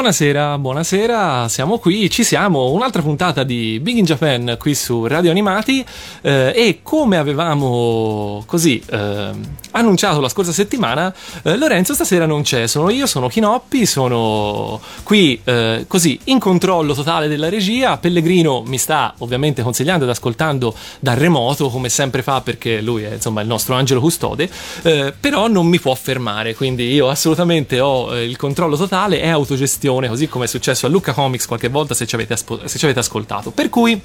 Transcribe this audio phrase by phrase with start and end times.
[0.00, 5.30] Buonasera, buonasera, siamo qui, ci siamo, un'altra puntata di Big in Japan qui su Radio
[5.30, 5.84] Animati.
[6.22, 9.30] Eh, e come avevamo così eh,
[9.72, 15.38] annunciato la scorsa settimana, eh, Lorenzo stasera non c'è, sono io, sono Chinoppi, sono qui
[15.44, 21.12] eh, così in controllo totale della regia, Pellegrino mi sta ovviamente consigliando ed ascoltando da
[21.12, 24.48] remoto come sempre fa perché lui è insomma il nostro angelo custode,
[24.80, 29.28] eh, però non mi può fermare, quindi io assolutamente ho eh, il controllo totale, è
[29.28, 32.66] autogestito gestione, così come è successo a Lucca Comics qualche volta se ci avete, aspo-
[32.66, 33.50] se ci avete ascoltato.
[33.50, 34.00] Per cui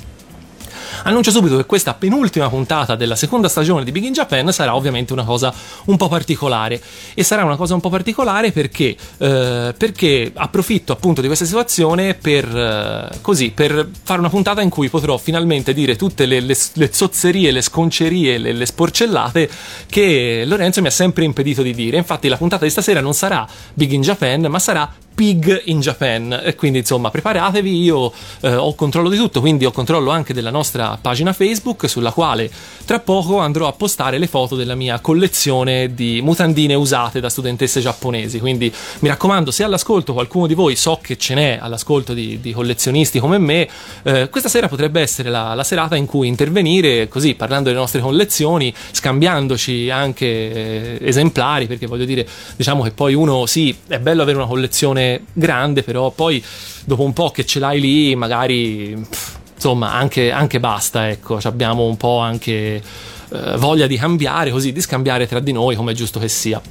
[1.03, 5.13] Annuncio subito che questa penultima puntata della seconda stagione di Big in Japan sarà ovviamente
[5.13, 5.53] una cosa
[5.85, 6.81] un po' particolare.
[7.13, 12.15] E sarà una cosa un po' particolare perché, eh, perché approfitto appunto di questa situazione
[12.15, 16.57] per, eh, così, per fare una puntata in cui potrò finalmente dire tutte le, le,
[16.73, 19.49] le zozzerie, le sconcerie, le, le sporcellate
[19.87, 21.97] che Lorenzo mi ha sempre impedito di dire.
[21.97, 26.41] Infatti la puntata di stasera non sarà Big in Japan, ma sarà Pig in Japan
[26.43, 30.51] e quindi insomma preparatevi io eh, ho controllo di tutto quindi ho controllo anche della
[30.51, 32.49] nostra pagina Facebook sulla quale
[32.85, 37.81] tra poco andrò a postare le foto della mia collezione di mutandine usate da studentesse
[37.81, 38.39] giapponesi.
[38.39, 42.51] Quindi mi raccomando se all'ascolto qualcuno di voi so che ce n'è all'ascolto di, di
[42.51, 43.67] collezionisti come me
[44.03, 48.01] eh, questa sera potrebbe essere la, la, serata in cui intervenire così parlando delle nostre
[48.01, 54.21] collezioni scambiandoci anche eh, esemplari perché voglio dire diciamo che poi uno sì è bello
[54.21, 56.43] avere una collezione grande, però poi
[56.85, 61.85] dopo un po' che ce l'hai lì, magari pff, insomma anche, anche, basta, ecco, abbiamo
[61.85, 62.81] un po' anche
[63.29, 66.61] eh, voglia di cambiare, così di scambiare tra di noi come è giusto che sia.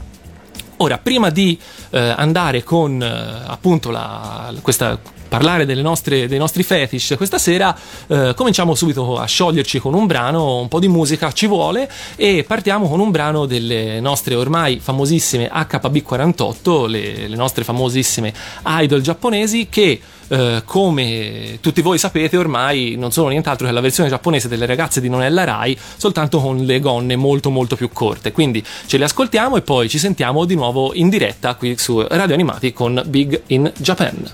[0.78, 1.58] Ora, prima di
[1.90, 7.76] eh, andare con eh, appunto la, questa parlare nostre, dei nostri fetish questa sera,
[8.06, 12.44] eh, cominciamo subito a scioglierci con un brano, un po' di musica ci vuole e
[12.46, 18.32] partiamo con un brano delle nostre ormai famosissime HB48, le, le nostre famosissime
[18.64, 24.08] idol giapponesi che Uh, come tutti voi sapete ormai non sono nient'altro che la versione
[24.08, 28.32] giapponese delle ragazze di Nonella Rai soltanto con le gonne molto molto più corte.
[28.32, 32.34] Quindi ce le ascoltiamo e poi ci sentiamo di nuovo in diretta qui su Radio
[32.34, 34.30] Animati con Big in Japan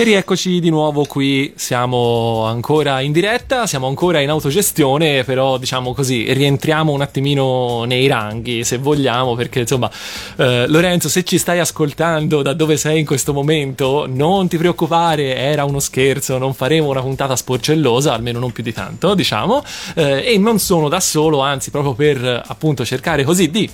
[0.00, 5.92] E rieccoci di nuovo qui, siamo ancora in diretta, siamo ancora in autogestione, però diciamo
[5.92, 9.90] così, rientriamo un attimino nei ranghi se vogliamo, perché insomma
[10.36, 15.36] eh, Lorenzo se ci stai ascoltando da dove sei in questo momento, non ti preoccupare,
[15.36, 19.62] era uno scherzo, non faremo una puntata sporcellosa, almeno non più di tanto, diciamo,
[19.96, 23.68] eh, e non sono da solo, anzi proprio per appunto cercare così di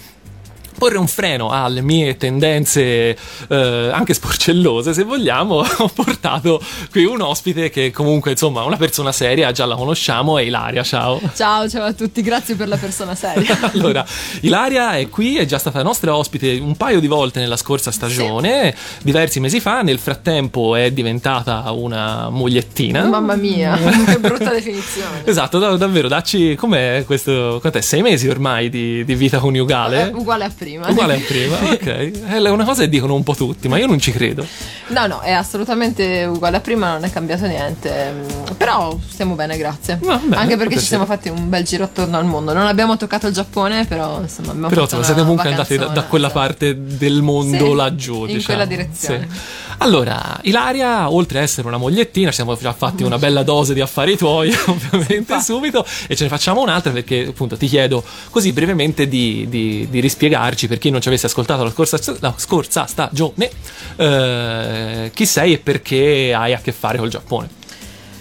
[0.76, 3.16] porre un freno alle mie tendenze
[3.48, 9.10] eh, anche sporcellose se vogliamo ho portato qui un ospite che comunque insomma una persona
[9.10, 11.20] seria già la conosciamo è Ilaria ciao.
[11.34, 13.58] Ciao ciao a tutti grazie per la persona seria.
[13.76, 14.04] Allora
[14.40, 18.74] Ilaria è qui è già stata nostra ospite un paio di volte nella scorsa stagione
[18.76, 19.04] sì.
[19.04, 23.04] diversi mesi fa nel frattempo è diventata una mogliettina.
[23.04, 23.76] Mamma mia
[24.06, 25.22] che brutta definizione.
[25.24, 27.80] Esatto dav- davvero dacci com'è questo quant'è?
[27.80, 30.10] Sei mesi ormai di, di vita coniugale?
[30.10, 30.90] Eh, uguale a prima prima.
[30.90, 32.26] Uguale a prima, ok.
[32.26, 34.44] È una cosa che dicono un po' tutti, ma io non ci credo.
[34.88, 38.12] No, no, è assolutamente uguale a prima, non è cambiato niente.
[38.56, 39.98] Però stiamo bene, grazie.
[40.02, 42.52] No, bene, Anche perché ci siamo fatti un bel giro attorno al mondo.
[42.52, 46.02] Non abbiamo toccato il Giappone, però insomma abbiamo però, fatto siete comunque andati da, da,
[46.04, 48.20] quella parte del mondo sì, laggiù.
[48.20, 48.44] In diciamo.
[48.44, 49.28] quella direzione.
[49.30, 49.64] Sì.
[49.78, 53.80] Allora, Ilaria, oltre ad essere una mogliettina, ci siamo già fatti una bella dose di
[53.80, 59.06] affari tuoi, ovviamente, subito, e ce ne facciamo un'altra perché appunto ti chiedo così brevemente
[59.06, 63.50] di, di, di rispiegarci per chi non ci avesse ascoltato la scorsa, la scorsa stagione,
[63.96, 67.64] eh, chi sei e perché hai a che fare col Giappone.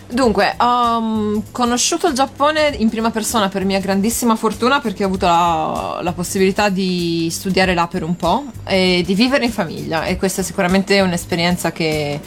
[0.08, 5.08] Dunque, ho um, conosciuto il Giappone in prima persona per mia grandissima fortuna perché ho
[5.08, 10.06] avuto la, la, possibilità di studiare là per un po' e di vivere in famiglia
[10.06, 12.20] e questa è sicuramente un'esperienza che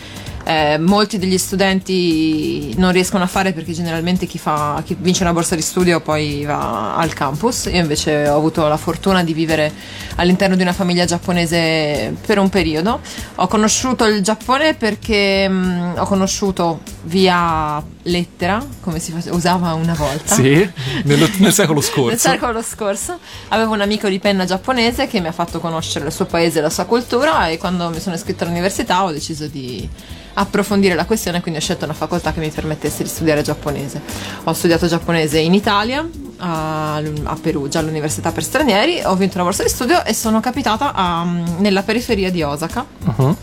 [0.49, 5.35] eh, molti degli studenti non riescono a fare perché generalmente chi, fa, chi, vince una
[5.35, 7.66] borsa di studio poi va al campus.
[7.66, 9.70] Io invece ho avuto la fortuna di vivere
[10.16, 13.00] all'interno di una famiglia giapponese per un periodo.
[13.37, 19.94] Ho conosciuto il Giappone perché mh, mm, ho conosciuto via lettera, come si usava una
[19.94, 20.34] volta.
[20.34, 20.70] Sì,
[21.04, 22.08] nel, nel secolo scorso.
[22.08, 23.18] nel secolo scorso.
[23.48, 26.62] Avevo un amico di penna giapponese che mi ha fatto conoscere il suo paese e
[26.62, 29.88] la sua cultura e quando mi sono iscritta all'università ho deciso di
[30.34, 34.00] approfondire la questione, quindi ho scelto una facoltà che mi permettesse di studiare giapponese.
[34.44, 39.64] Ho studiato giapponese in Italia, a, a Perugia, all'Università per Stranieri, ho vinto una borsa
[39.64, 41.24] di studio e sono capitata a,
[41.58, 42.86] nella periferia di Osaka.
[43.04, 43.36] Uh-huh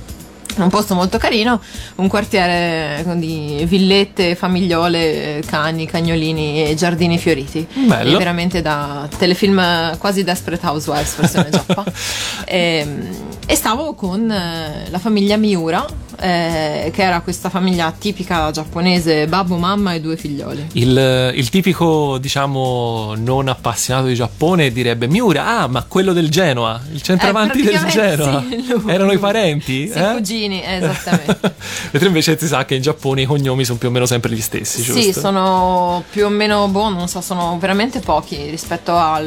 [0.63, 1.59] un posto molto carino,
[1.95, 7.65] un quartiere di villette, famigliole, cani, cagnolini e giardini fioriti.
[7.73, 8.15] Bello.
[8.15, 11.83] È veramente da telefilm quasi Desperate Housewives versione giappa.
[12.45, 13.09] e, ehm,
[13.45, 15.85] e, stavo con eh, la famiglia Miura,
[16.19, 20.67] eh, che era questa famiglia tipica giapponese, babbo, mamma e due figlioli.
[20.73, 26.79] Il, il tipico, diciamo, non appassionato di Giappone direbbe Miura, ah, ma quello del Genoa,
[26.91, 28.43] il centravanti eh, del Genoa.
[28.47, 29.87] Sì, Erano i parenti?
[29.87, 30.13] Sì, eh?
[30.13, 31.55] cugini, esattamente.
[31.91, 34.41] Mentre invece si sa che in Giappone i cognomi sono più o meno sempre gli
[34.41, 35.01] stessi, giusto?
[35.01, 39.21] Sì, sono più o meno, boh, non so, sono veramente pochi rispetto a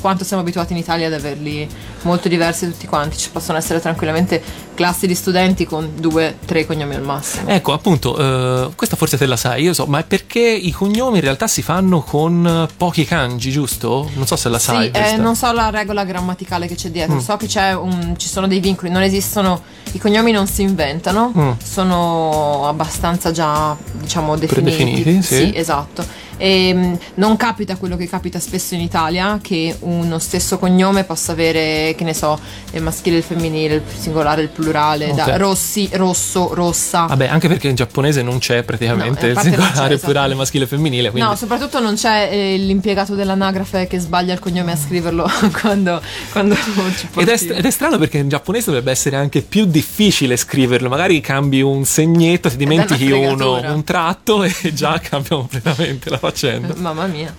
[0.00, 1.68] quanto siamo abituati in Italia ad averli
[2.02, 3.16] molto diversi tutti quanti.
[3.16, 4.42] Ci possono essere tranquillamente
[4.74, 7.48] classi di studenti con due, tre cognomi al massimo.
[7.48, 11.16] Ecco, appunto, eh, questa forse te la sai, io so, ma è perché i cognomi
[11.16, 14.10] in realtà si fanno con pochi kanji, giusto?
[14.14, 14.90] Non so se la sai.
[14.92, 17.18] Sì, eh, non so la regola grammaticale che c'è dietro, mm.
[17.18, 19.62] so che un, ci sono dei vincoli, non esistono,
[19.92, 21.50] i cognomi non si inventano, mm.
[21.62, 24.76] sono abbastanza già, diciamo, definiti.
[24.76, 25.34] Predefiniti, sì.
[25.34, 30.58] sì esatto e ehm, non capita quello che capita spesso in Italia, che uno stesso
[30.58, 32.38] cognome possa avere, che ne so,
[32.72, 35.26] il maschile e il femminile, il singolare e il plurale, okay.
[35.26, 37.06] da rossi, rosso, rossa.
[37.06, 40.66] Vabbè, anche perché in giapponese non c'è praticamente no, il singolare, il plurale, maschile e
[40.66, 41.10] femminile.
[41.10, 41.28] Quindi...
[41.28, 45.28] No, soprattutto non c'è eh, l'impiegato dell'anagrafe che sbaglia il cognome a scriverlo
[45.60, 46.00] quando,
[46.32, 46.54] quando
[46.96, 50.88] ci ed è, ed è strano perché in giapponese dovrebbe essere anche più difficile scriverlo,
[50.88, 56.74] magari cambi un segnetto, ti dimentichi uno, un tratto e già cambia completamente la facendo?
[56.80, 57.34] Mamma mia.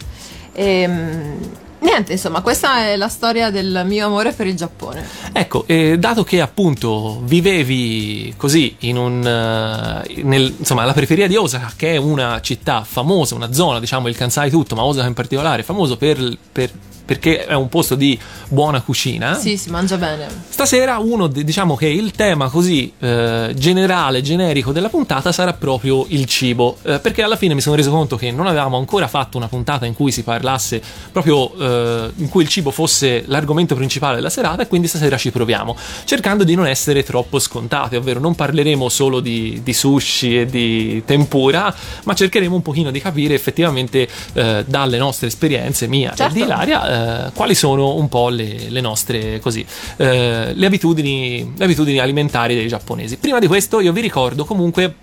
[0.54, 1.38] Ehm,
[1.80, 5.06] niente, insomma, questa è la storia del mio amore per il Giappone.
[5.34, 11.36] Ecco, eh, dato che appunto vivevi così in un, uh, nel, insomma, alla periferia di
[11.36, 15.14] Osaka, che è una città famosa, una zona, diciamo il Kansai tutto, ma Osaka in
[15.14, 16.72] particolare, famoso per, per
[17.06, 18.18] perché è un posto di
[18.50, 19.36] buona cucina.
[19.36, 20.28] Sì, si mangia bene.
[20.50, 26.26] Stasera uno, diciamo che il tema così eh, generale, generico della puntata sarà proprio il
[26.26, 29.48] cibo, eh, perché alla fine mi sono reso conto che non avevamo ancora fatto una
[29.48, 30.82] puntata in cui si parlasse
[31.12, 35.32] proprio eh, in cui il cibo fosse l'argomento principale della serata e quindi stasera ci
[35.32, 40.46] proviamo, cercando di non essere troppo scontati, ovvero non parleremo solo di, di sushi e
[40.46, 46.34] di tempura, ma cercheremo un pochino di capire effettivamente eh, dalle nostre esperienze, mia certo.
[46.34, 49.66] e di Ilaria, eh, quali sono un po' le, le nostre così,
[49.98, 53.18] eh, le, abitudini, le abitudini alimentari dei giapponesi.
[53.18, 54.96] Prima di questo io vi ricordo comunque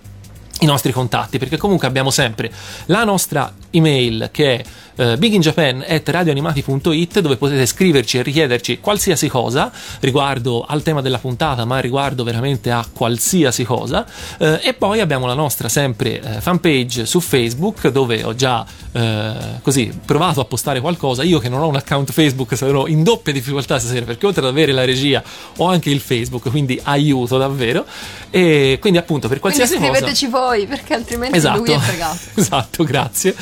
[0.59, 2.51] i nostri contatti perché comunque abbiamo sempre
[2.85, 4.63] la nostra email che è
[4.95, 11.79] eh, biginjapan.radioanimati.it dove potete scriverci e richiederci qualsiasi cosa riguardo al tema della puntata, ma
[11.79, 14.05] riguardo veramente a qualsiasi cosa.
[14.37, 19.33] Eh, e poi abbiamo la nostra sempre eh, fanpage su Facebook dove ho già eh,
[19.61, 21.23] così provato a postare qualcosa.
[21.23, 24.47] Io che non ho un account Facebook sarò in doppia difficoltà stasera perché oltre ad
[24.47, 25.23] avere la regia
[25.57, 27.85] ho anche il Facebook, quindi aiuto davvero.
[28.29, 30.45] E quindi appunto per qualsiasi quindi scriveteci cosa...
[30.45, 32.17] voi perché altrimenti esatto, lui è fregato.
[32.35, 33.35] esatto, grazie.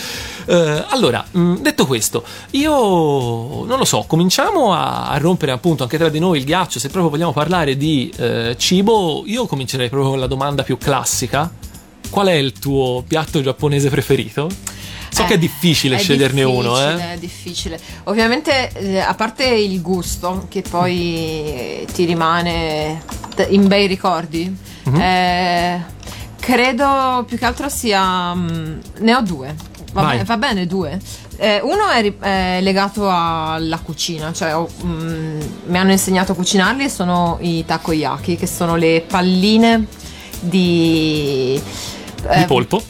[0.45, 2.71] Uh, allora, mh, mm, detto questo, io
[3.65, 6.79] non lo so, cominciamo a, a, rompere appunto anche tra di noi il ghiaccio.
[6.79, 11.51] Se proprio vogliamo parlare di uh, cibo, io comincerei proprio con la domanda più classica:
[12.09, 14.49] qual è il tuo piatto giapponese preferito?
[15.11, 17.13] So eh, che è difficile è sceglierne uno, eh?
[17.13, 17.79] È difficile.
[18.05, 23.01] Ovviamente, eh, a parte il gusto, che poi ti rimane
[23.49, 24.55] in bei ricordi,
[24.89, 25.01] mm-hmm.
[25.01, 25.85] eh,
[26.39, 28.33] credo più che altro sia.
[28.33, 29.55] Mh, mm, ne ho due.
[29.93, 30.99] Va, bene, va bene, due.
[31.37, 36.85] Eh, uno è, è, legato alla cucina, cioè ho, mm, mi hanno insegnato a cucinarli
[36.85, 39.85] e sono i takoyaki, che sono le palline
[40.39, 41.61] di...
[42.27, 42.81] Eh, di polpo?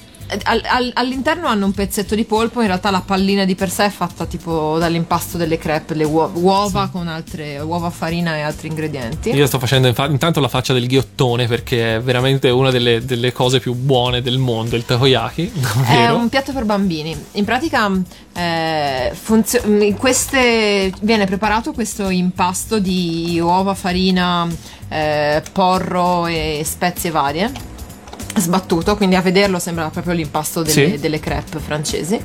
[0.44, 3.86] Al, al, all'interno hanno un pezzetto di polpo, in realtà la pallina di per sé
[3.86, 6.92] è fatta tipo dall'impasto delle crepe, le uova, uova sì.
[6.92, 9.32] con altre uova, farina e altri ingredienti.
[9.32, 13.60] Io sto facendo intanto la faccia del ghiottone perché è veramente una delle, delle cose
[13.60, 15.52] più buone del mondo, il takoyaki.
[15.54, 16.00] Davvero.
[16.00, 17.16] È un piatto per bambini.
[17.34, 17.92] In pratica
[18.34, 24.48] eh, funzio- in queste, viene preparato questo impasto di uova, farina,
[24.88, 27.70] eh, porro e spezie varie
[28.36, 31.00] sbattuto, quindi a vederlo sembra proprio l'impasto delle, sì.
[31.00, 32.20] delle crepe francesi.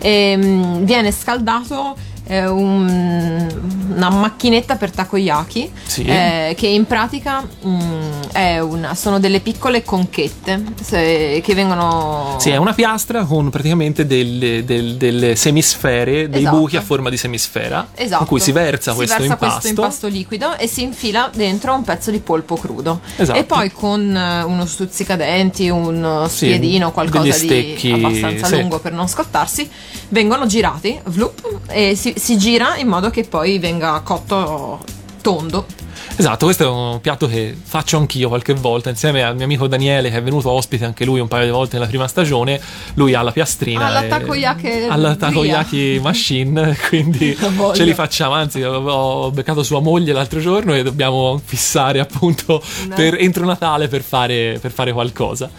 [0.00, 3.48] E, um, viene scaldato eh, un,
[3.94, 6.04] una macchinetta per takoyaki sì.
[6.04, 12.50] eh, che in pratica mh, mm, una, sono delle piccole conchette se, che vengono sì
[12.50, 16.56] è una piastra con praticamente delle, delle, delle semisfere dei esatto.
[16.56, 18.22] buchi a forma di semisfera esatto.
[18.22, 19.60] in cui si versa, si questo, versa impasto.
[19.60, 23.38] questo impasto liquido e si infila dentro un pezzo di polpo crudo esatto.
[23.38, 28.56] e poi con eh, uno stuzzicadenti un spiedino sì, qualcosa di abbastanza sì.
[28.60, 29.68] lungo per non scottarsi
[30.08, 34.80] vengono girati vloop, e si si, gira in modo che poi venga cotto
[35.20, 35.66] tondo.
[36.14, 40.10] Esatto, questo è un piatto che faccio anch'io qualche volta insieme al mio amico Daniele
[40.10, 42.60] che è venuto ospite anche lui un paio di volte nella prima stagione.
[42.94, 43.86] Lui ha la piastrina.
[43.86, 44.86] Alla takoyaki.
[44.88, 47.36] Alla takoyaki machine, quindi
[47.74, 48.34] ce li facciamo.
[48.34, 52.94] Anzi, ho beccato sua moglie l'altro giorno e dobbiamo fissare appunto no.
[52.94, 55.50] per, entro Natale per fare, per fare qualcosa.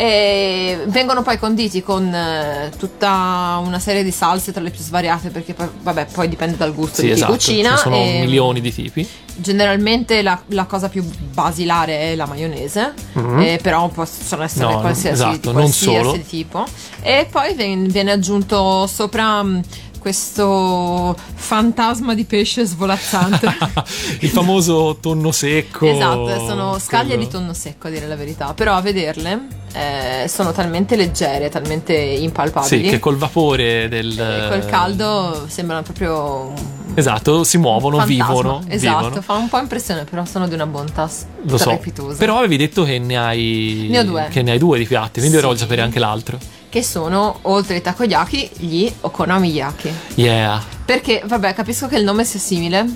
[0.00, 5.30] E vengono poi conditi con eh, tutta una serie di salse tra le più svariate
[5.30, 7.32] perché poi, vabbè, poi dipende dal gusto sì, di esatto.
[7.32, 7.74] chi cucina.
[7.74, 9.08] Ci sono e milioni di tipi.
[9.34, 11.02] Generalmente la, la, cosa più
[11.32, 13.40] basilare è la maionese, mm-hmm.
[13.40, 16.64] eh, però possono essere no, qualsiasi, esatto, qualsiasi tipo.
[17.00, 19.60] E poi viene, viene aggiunto sopra mm,
[20.08, 23.46] questo fantasma di pesce svolazzante.
[24.20, 25.86] il famoso tonno secco.
[25.86, 27.24] Esatto, sono scaglie quello.
[27.24, 31.92] di tonno secco a dire la verità, però a vederle eh, sono talmente leggere, talmente
[31.92, 32.84] impalpabili.
[32.84, 34.18] Sì, che col vapore del...
[34.18, 36.54] Eh, col caldo sembrano proprio...
[36.94, 38.62] Esatto, si muovono, vivono.
[38.66, 39.20] Esatto, vivono.
[39.20, 41.08] fa un po' impressione, però sono di una bontà
[41.42, 41.78] Lo so.
[42.16, 43.88] Però avevi detto che ne hai...
[43.90, 44.28] Ne ho due.
[44.30, 45.36] Che ne hai due di piatti, quindi sì.
[45.36, 49.92] ora voglio sapere anche l'altro che sono oltre ai takoyaki gli okonomiyaki.
[50.14, 50.62] Yeah.
[50.84, 52.86] Perché, vabbè, capisco che il nome sia simile.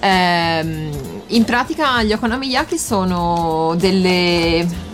[0.00, 0.90] Ehm,
[1.28, 4.88] in pratica gli okonomiyaki sono delle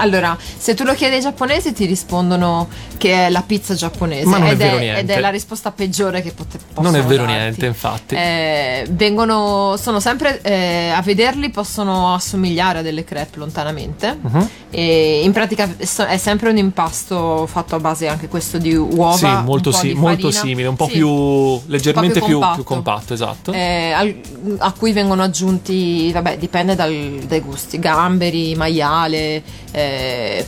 [0.00, 4.38] allora, se tu lo chiedi ai giapponesi ti rispondono che è la pizza giapponese Ma
[4.38, 5.00] non ed, è, vero è, niente.
[5.00, 7.38] ed è la risposta peggiore che pote, possono Non è vero darti.
[7.38, 8.14] niente, infatti.
[8.14, 14.18] Eh, vengono, sono sempre, eh, a vederli possono assomigliare a delle crepe lontanamente.
[14.20, 14.48] Uh-huh.
[14.70, 19.16] E in pratica è sempre un impasto fatto a base anche questo di uova.
[19.16, 22.54] Sì, molto, si, molto simile, un po' sì, più leggermente po più, compatto.
[22.54, 23.52] più, compatto, esatto.
[23.52, 24.20] Eh, al,
[24.58, 29.42] a cui vengono aggiunti, vabbè, dipende dal, dai gusti, gamberi, maiale.
[29.72, 29.89] Eh,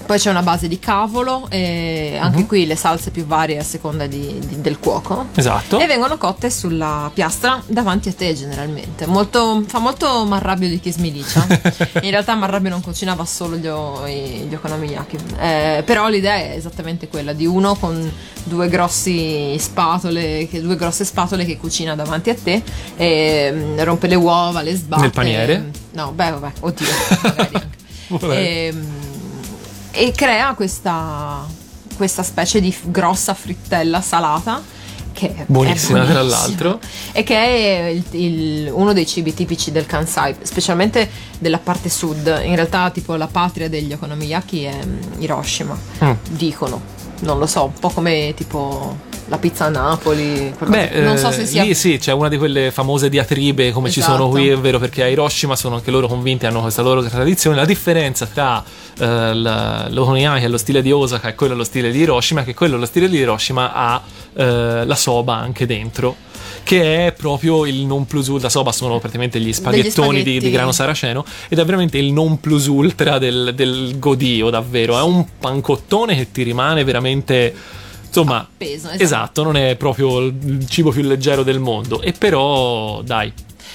[0.06, 2.46] poi c'è una base di cavolo e anche uh-huh.
[2.46, 5.26] qui le salse più varie a seconda di, di, del cuoco.
[5.34, 5.78] Esatto.
[5.78, 9.06] E vengono cotte sulla piastra davanti a te generalmente.
[9.06, 11.46] Molto, fa molto Marrabbio di chi smilicia.
[12.02, 13.68] In realtà Marrabbio non cucinava solo gli,
[14.48, 15.18] gli okonomiyaki.
[15.38, 18.10] Eh, però l'idea è esattamente quella di uno con
[18.44, 22.62] due grossi spatole, che, due grosse spatole che cucina davanti a te
[22.96, 25.02] e mm, rompe le uova, le sbatte.
[25.02, 25.70] Nel paniere?
[25.92, 26.86] No, beh, vabbè, oddio,
[27.22, 27.60] magari.
[28.20, 28.74] E,
[29.92, 31.46] e crea questa,
[31.96, 34.80] questa specie di grossa frittella salata
[35.12, 36.80] che è buonissima è tra l'altro.
[37.12, 42.26] E che è il, il, uno dei cibi tipici del Kansai specialmente della parte sud.
[42.44, 46.12] In realtà tipo la patria degli okonomiyaki è mm, Hiroshima mm.
[46.30, 46.80] dicono.
[47.20, 50.54] Non lo so un po' come tipo la pizza a Napoli.
[50.62, 51.62] Beh, non so se eh, sia.
[51.62, 54.06] Lì sì, c'è una di quelle famose diatribe come esatto.
[54.06, 57.02] ci sono qui, è vero, perché a Hiroshima sono anche loro convinti, hanno questa loro
[57.02, 57.56] tradizione.
[57.56, 58.62] La differenza tra
[58.98, 62.52] eh, l'Okoniyaki e lo stile di Osaka e quello lo stile di Hiroshima è che
[62.52, 64.02] quello lo stile di Hiroshima ha
[64.34, 66.14] eh, la soba anche dentro
[66.62, 68.50] che è proprio il non plus ultra.
[68.50, 72.66] Soba sono praticamente gli spaghettoni di, di, grano saraceno ed è veramente il non plus
[72.66, 74.98] ultra del, del godio, davvero.
[74.98, 77.80] È un pancottone che ti rimane veramente
[78.12, 78.88] insomma, appeso.
[78.88, 79.02] Esatto.
[79.02, 82.02] esatto, non è proprio il cibo più leggero del mondo.
[82.02, 83.32] E però, dai,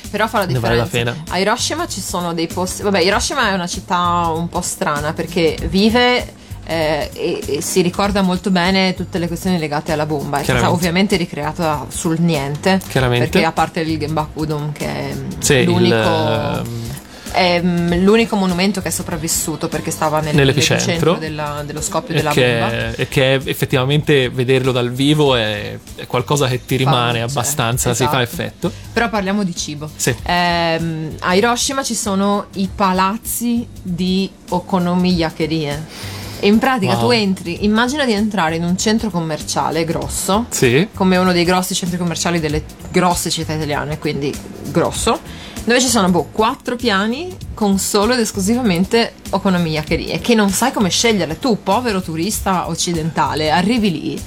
[0.10, 0.90] però fa la differenza.
[0.92, 2.84] Vale la a Hiroshima ci sono dei posti.
[2.84, 6.46] Vabbè, Hiroshima è una città un po' strana perché vive.
[6.70, 10.40] Eh, e, e, si ricorda molto bene tutte le questioni legate alla bomba.
[10.40, 12.82] È stata ovviamente ricreata sul niente.
[12.92, 15.96] Perché a parte il Genbaku Udon, che è sì, l'unico.
[15.96, 16.86] Il,
[17.32, 22.32] è mm, l'unico monumento che è sopravvissuto perché stava nel, nell'epicentro, della, dello scoppio della
[22.32, 22.96] che, bomba.
[22.96, 28.10] E che effettivamente vederlo dal vivo è, è qualcosa che ti rimane Fa, abbastanza, esatto.
[28.10, 28.72] si fa effetto.
[28.94, 29.90] Però parliamo di cibo.
[29.96, 30.16] Sì.
[30.24, 36.16] Eh, a Hiroshima ci sono i palazzi di okonomiyakerie.
[36.40, 37.02] E in pratica wow.
[37.02, 40.88] tu entri, immagina di entrare in un centro commerciale grosso, sì.
[40.94, 44.32] come uno dei grossi centri commerciali delle grosse città italiane, quindi
[44.70, 45.20] grosso
[45.68, 50.88] dove ci sono boh, quattro piani con solo ed esclusivamente okonomiyakerie che non sai come
[50.88, 51.40] scegliere.
[51.40, 54.22] Tu, povero turista occidentale, arrivi lì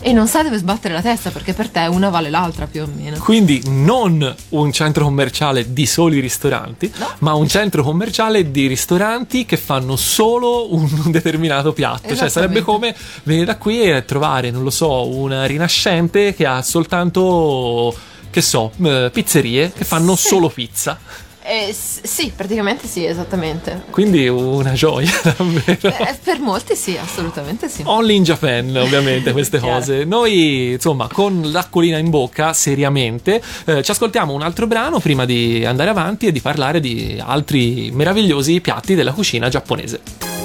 [0.00, 2.88] e non sai dove sbattere la testa perché per te una vale l'altra più o
[2.96, 3.18] meno.
[3.18, 7.10] Quindi non un centro commerciale di soli ristoranti, no.
[7.18, 12.16] ma un centro commerciale di ristoranti che fanno solo un determinato piatto.
[12.16, 16.62] Cioè sarebbe come venire da qui e trovare, non lo so, una rinascente che ha
[16.62, 17.94] soltanto
[18.36, 20.28] che so, eh, pizzerie che fanno sì.
[20.28, 20.98] solo pizza.
[21.42, 23.84] Eh, sì, praticamente sì, esattamente.
[23.88, 25.88] Quindi una gioia, davvero.
[25.88, 27.82] Eh, per molti sì, assolutamente sì.
[27.86, 30.04] Only in Japan, ovviamente, queste cose.
[30.04, 35.64] Noi, insomma, con l'acquolina in bocca, seriamente, eh, ci ascoltiamo un altro brano prima di
[35.64, 40.35] andare avanti e di parlare di altri meravigliosi piatti della cucina giapponese.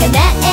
[0.00, 0.47] and that is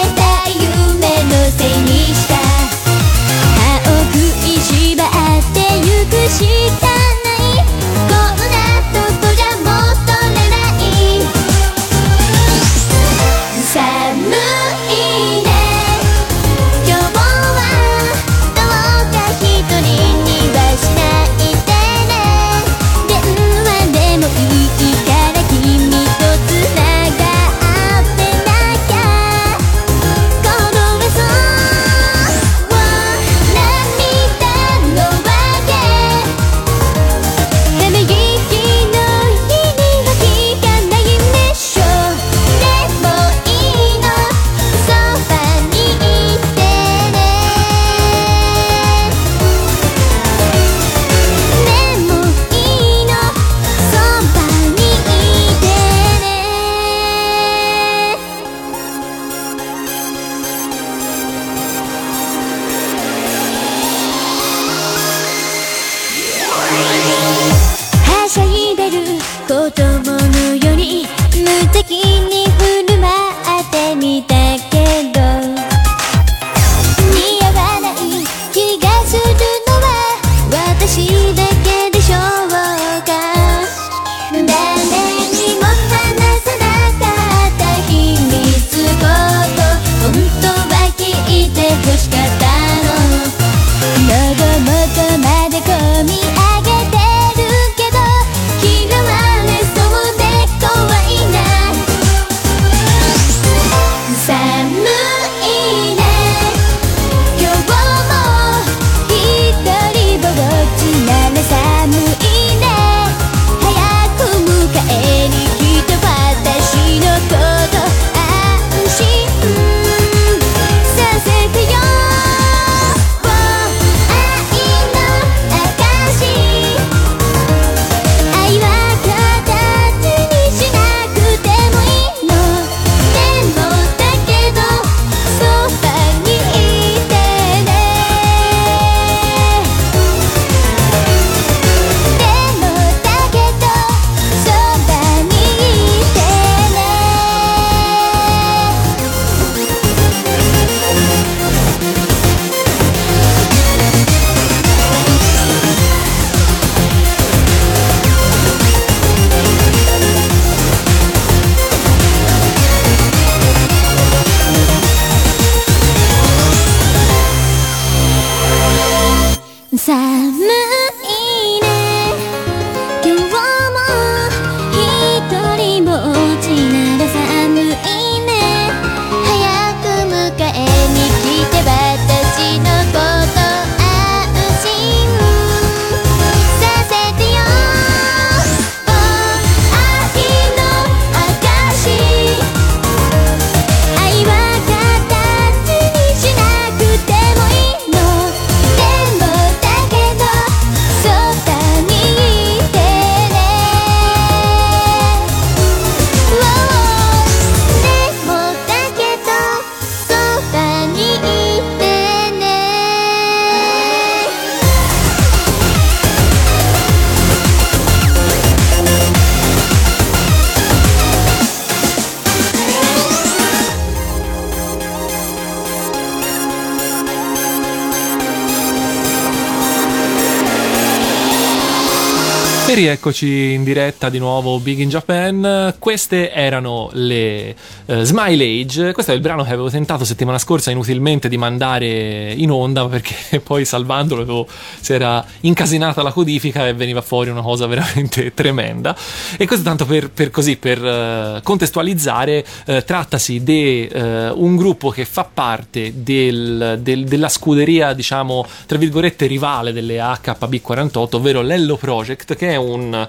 [232.85, 235.73] E rieccoci in diretta di nuovo Big in Japan.
[235.79, 237.55] Queste erano le
[237.87, 238.93] eh, Smile Age.
[238.93, 243.39] Questo è il brano che avevo tentato settimana scorsa inutilmente di mandare in onda perché
[243.39, 244.47] poi salvandolo avevo,
[244.79, 248.95] si era incasinata la codifica e veniva fuori una cosa veramente tremenda.
[249.37, 255.05] E questo tanto per, per così, per eh, contestualizzare, eh, trattasi di un gruppo che
[255.05, 262.35] fa parte del- del- della scuderia, diciamo, tra virgolette, rivale delle HB48, ovvero l'Ello Project,
[262.35, 263.07] che è un...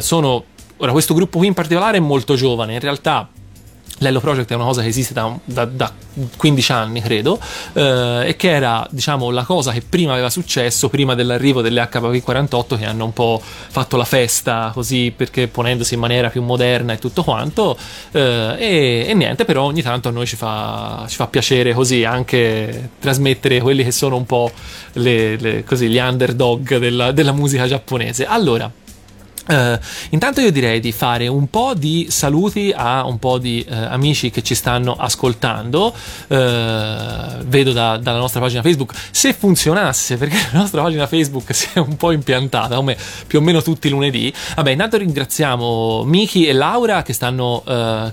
[0.00, 0.44] sono...
[0.78, 3.28] Ora, questo gruppo qui in particolare è molto giovane, in realtà
[3.98, 5.92] L'Hello Project è una cosa che esiste da, da- da
[6.36, 7.38] 15 anni, credo,
[7.72, 12.78] eh, e che era, diciamo, la cosa che prima aveva successo, prima dell'arrivo delle HV48,
[12.78, 16.98] che hanno un po' fatto la festa così, perché ponendosi in maniera più moderna e
[16.98, 17.76] tutto quanto,
[18.12, 22.04] eh, e, e niente, però ogni tanto a noi ci fa, ci fa piacere così
[22.04, 24.50] anche trasmettere quelli che sono un po'
[24.94, 28.26] le- le- così, gli underdog della, della musica giapponese.
[28.26, 28.70] Allora,
[29.48, 29.80] eh,
[30.10, 34.30] intanto io direi di fare un po' di saluti a un po' di eh, amici
[34.30, 35.94] che ci stanno ascoltando.
[36.28, 36.36] Eh,
[37.44, 38.92] vedo da- dalla nostra pagina Facebook.
[39.10, 43.42] Se funzionasse, perché la nostra pagina Facebook si è un po' impiantata, come più o
[43.42, 44.32] meno tutti i lunedì.
[44.56, 47.62] Vabbè, intanto ringraziamo Miki e Laura che stanno,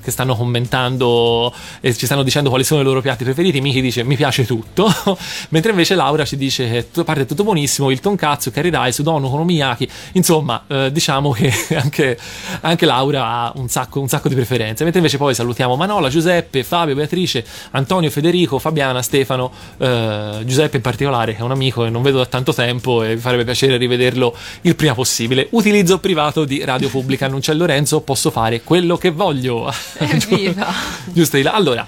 [0.02, 3.62] che stanno commentando e ci stanno dicendo quali sono i loro piatti preferiti.
[3.62, 4.92] Miki dice mi piace tutto,
[5.50, 9.90] mentre invece Laura ci dice che parte tutto buonissimo, il tonkatsu, curry rice, udon, okonomiyaki.
[10.14, 10.92] Insomma, eh,
[11.26, 12.18] diciamo che anche,
[12.62, 14.84] anche Laura ha un sacco, un sacco di preferenze.
[14.84, 20.84] Mentre invece poi salutiamo Manola, Giuseppe, Fabio, Beatrice, Antonio, Federico, Fabiana, Stefano, eh, Giuseppe in
[20.84, 23.78] particolare, che è un amico che non vedo da tanto tempo e mi farebbe piacere
[23.78, 25.48] rivederlo il prima possibile.
[25.52, 29.72] Utilizzo privato di Radio Pubblica, non c'è Lorenzo, posso fare quello che voglio.
[29.98, 30.68] Evviva!
[31.12, 31.54] Giusto di là.
[31.54, 31.88] Allora,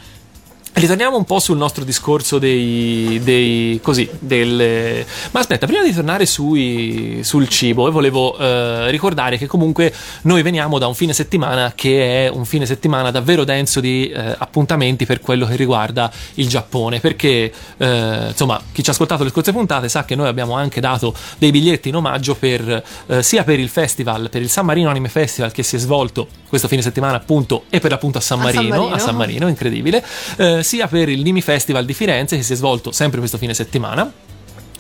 [0.78, 5.06] ritorniamo un po' sul nostro discorso dei, dei così, del...
[5.32, 10.78] Ma aspetta, prima di tornare sui- sul cibo, volevo eh, ricordare che comunque noi veniamo
[10.78, 15.20] da un fine settimana che è un fine settimana davvero denso di eh, appuntamenti per
[15.20, 19.90] quello che riguarda il Giappone, perché eh, insomma, chi ci ha ascoltato le scorse puntate
[19.90, 23.70] sa che noi abbiamo anche dato dei biglietti in omaggio per eh, sia per il
[23.70, 27.64] festival, per il San Marino Anime Festival che si è svolto questo fine settimana appunto
[27.70, 28.96] e per l'appunto a San A San Marino, Marino.
[28.96, 30.04] a San Marino, incredibile,
[30.38, 33.54] eh, sia per il Nimi Festival di Firenze che si è svolto sempre questo fine
[33.54, 34.12] settimana.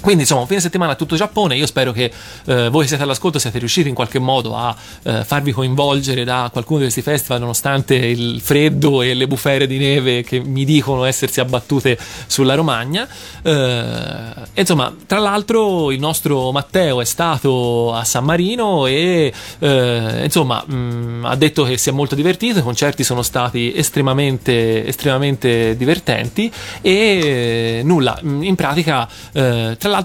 [0.07, 2.09] Quindi insomma fine settimana tutto Giappone, io spero che
[2.45, 6.47] eh, voi che siete all'ascolto siate riusciti in qualche modo a eh, farvi coinvolgere da
[6.49, 11.03] qualcuno di questi festival nonostante il freddo e le bufere di neve che mi dicono
[11.03, 13.05] essersi abbattute sulla Romagna.
[13.41, 20.63] Eh, insomma, tra l'altro il nostro Matteo è stato a San Marino e eh, insomma
[20.65, 26.49] mh, ha detto che si è molto divertito, i concerti sono stati estremamente, estremamente divertenti
[26.79, 29.95] e nulla, in pratica eh, tra l'altro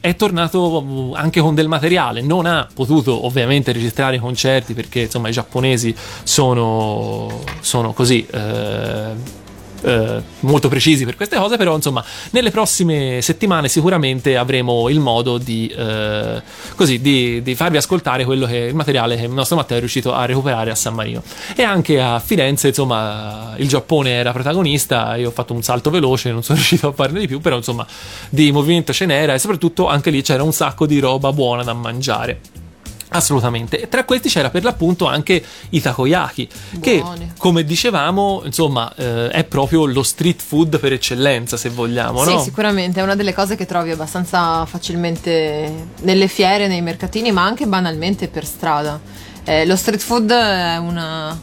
[0.00, 5.28] è tornato uh, anche con del materiale, non ha potuto ovviamente registrare concerti perché insomma
[5.28, 9.44] i giapponesi sono, sono così eh,
[9.82, 15.38] eh, molto precisi per queste cose, però insomma nelle prossime settimane sicuramente avremo il modo
[15.38, 16.42] di, eh,
[16.74, 20.12] così, di, di farvi ascoltare quello che il materiale che il nostro Matteo è riuscito
[20.12, 21.22] a recuperare a San Marino.
[21.54, 26.30] E anche a Firenze insomma il Giappone era protagonista io ho fatto un salto veloce
[26.30, 27.86] non sono riuscito a farne di più però insomma
[28.28, 31.72] di movimento ce n'era e soprattutto anche lì c'era un sacco di roba buona da
[31.72, 32.64] mangiare
[33.08, 33.80] Assolutamente.
[33.80, 36.48] E tra questi c'era per l'appunto anche i takoyaki,
[36.80, 37.32] che Buoni.
[37.38, 42.42] come dicevamo, insomma, eh, è proprio lo street food per eccellenza, se vogliamo, Sì, no?
[42.42, 47.66] sicuramente è una delle cose che trovi abbastanza facilmente nelle fiere, nei mercatini, ma anche
[47.66, 49.00] banalmente per strada.
[49.44, 51.38] Eh, lo street food è una,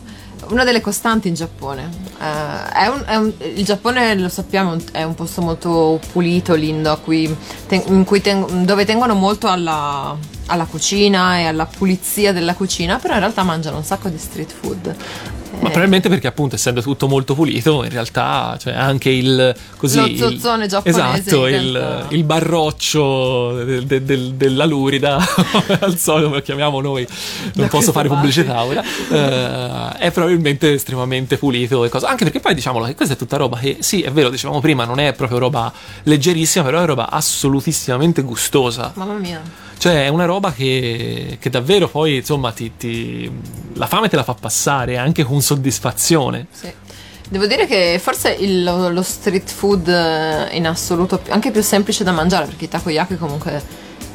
[0.49, 1.89] una delle costanti in Giappone.
[2.19, 6.99] Eh, è un- è un- il Giappone, lo sappiamo, è un posto molto pulito, lindo,
[7.03, 7.33] cui
[7.67, 10.15] ten- in cui ten- dove tengono molto alla,
[10.47, 14.51] alla cucina e alla pulizia della cucina, però in realtà mangiano un sacco di street
[14.59, 14.95] food.
[15.53, 20.17] Ma Eh, probabilmente perché appunto essendo tutto molto pulito, in realtà cioè, anche il così
[20.17, 25.15] Lo zozzone giapponese, Esatto, il, il barroccio del- del- del- della Lurida,
[25.79, 27.07] al solito lo chiamiamo noi,
[27.53, 28.83] non Da posso fare queste pubblicità ora.
[29.11, 32.07] eh, è probabilmente estremamente pulito e cosa.
[32.09, 34.85] Anche perché poi diciamolo che questa è tutta roba che sì, è vero, dicevamo prima,
[34.85, 35.71] non è proprio roba
[36.03, 38.91] leggerissima, però è roba assolutissimamente gustosa.
[38.95, 39.41] Mamma mia.
[39.83, 43.29] Cioè, è una roba che, che davvero poi, insomma, ti, ti-
[43.73, 46.47] la fame te la fa passare anche con soddisfazione.
[46.53, 46.71] Sì.
[47.27, 49.87] Devo dire che forse il- lo, lo street food
[50.51, 53.61] in assoluto anche più semplice da mangiare perché i takoyaki comunque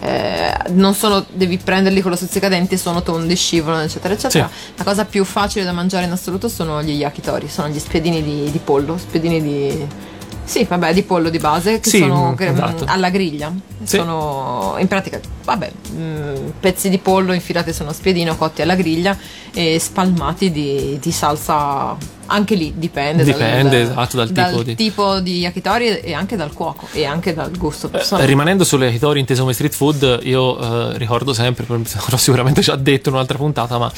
[0.00, 5.04] eh, non sono devi prenderli con lo stuzzicadenti sono tondi scivolano eccetera eccetera la cosa
[5.04, 8.96] più facile da mangiare in assoluto sono gli yakitori sono gli spiedini di, di pollo
[8.96, 9.86] spiedini di
[10.48, 12.84] sì vabbè di pollo di base che Sì, sono mm, che- esatto.
[12.86, 13.96] alla griglia Sì.
[13.98, 19.16] sono in pratica vabbè mm, pezzi di pollo infilati su uno spiedino cotti alla griglia
[19.52, 21.96] e spalmati di, di salsa
[22.30, 26.86] anche lì dipende Dipende, esatto, dal tipo di- tipo di yakitori e anche dal cuoco
[26.92, 30.58] e anche dal gusto Eh, personale rimanendo sulle yakitori inteso come street food, io
[30.92, 31.82] eh, ricordo sempre, l'ho
[32.16, 33.90] sicuramente già detto in un'altra puntata, ma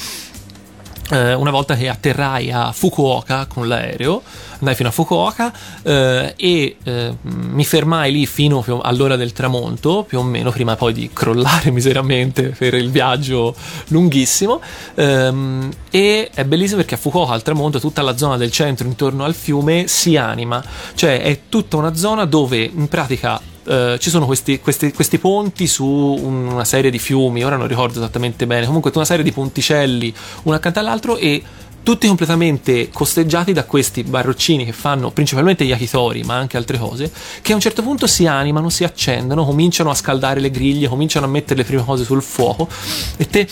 [1.11, 4.21] eh, una volta che atterrai a Fukuoka con l'aereo,
[4.59, 5.51] andai fino a Fukuoka
[5.83, 10.93] eh, e eh, mi fermai lì fino all'ora del tramonto, più o meno, prima poi
[10.93, 13.53] di crollare miseramente per il viaggio
[13.87, 14.61] lunghissimo.
[14.95, 19.25] Ehm, e è bellissimo perché a Fukuoka al tramonto tutta la zona del centro intorno
[19.25, 20.63] al fiume si anima,
[20.95, 25.65] cioè è tutta una zona dove in pratica eh, ci sono questi, questi- questi ponti
[25.65, 30.13] su una serie di fiumi, ora non ricordo esattamente bene, comunque una serie di ponticelli
[30.43, 31.41] uno accanto all'altro e
[31.81, 37.09] tutti completamente costeggiati da questi barroccini che fanno principalmente yakitori, ma anche altre cose,
[37.41, 41.25] che a un certo punto si animano, si accendono, cominciano a scaldare le griglie, cominciano
[41.25, 42.67] a mettere le prime cose sul fuoco.
[43.15, 43.47] E te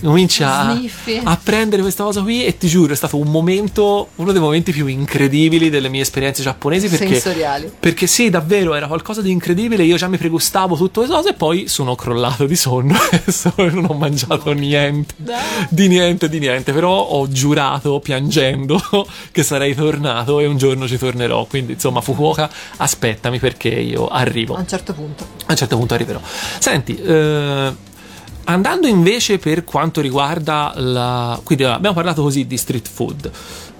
[0.00, 0.78] cominci a,
[1.24, 4.72] a prendere questa cosa qui e ti giuro è stato un momento, uno dei momenti
[4.72, 9.84] più incredibili delle mie esperienze giapponesi perché sensoriali perché sì, davvero era qualcosa di incredibile.
[9.84, 12.96] Io già mi pregustavo tutto le cose e poi sono crollato di sonno
[13.56, 15.14] e non ho mangiato niente.
[15.68, 16.72] Di niente, di niente.
[16.72, 18.80] Però ho giurato piangendo
[19.30, 21.44] che sarei tornato e un giorno ci tornerò.
[21.46, 24.54] Quindi, insomma, Fukuoka, aspettami perché io arrivo.
[24.54, 26.20] a un certo punto A un certo punto arriverò.
[26.58, 27.72] Senti, eh,
[28.46, 31.38] andando invece per quanto riguarda la...
[31.42, 33.30] Quindi abbiamo parlato così di street food.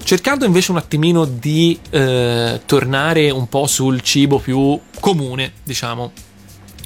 [0.02, 6.12] Cercando invece un attimino di eh, tornare un po' sul cibo più comune, diciamo.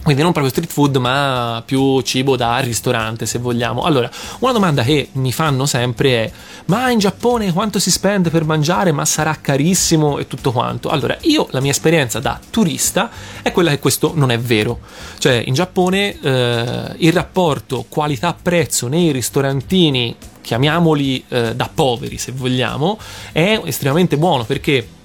[0.02, 3.82] Quindi non proprio street food, ma più cibo da ristorante, se vogliamo.
[3.82, 4.10] Allora,
[4.40, 6.32] una domanda che mi fanno sempre è:
[6.66, 8.92] ma in Giappone quanto si spende per mangiare?
[8.92, 10.88] Ma sarà carissimo e tutto quanto?
[10.88, 13.10] Allora, io la mia esperienza da turista
[13.42, 14.80] è quella che questo non è vero.
[15.18, 22.98] Cioè, in Giappone eh, il rapporto qualità-prezzo nei ristorantini, chiamiamoli eh, da poveri, se vogliamo,
[23.32, 24.98] è estremamente buono perché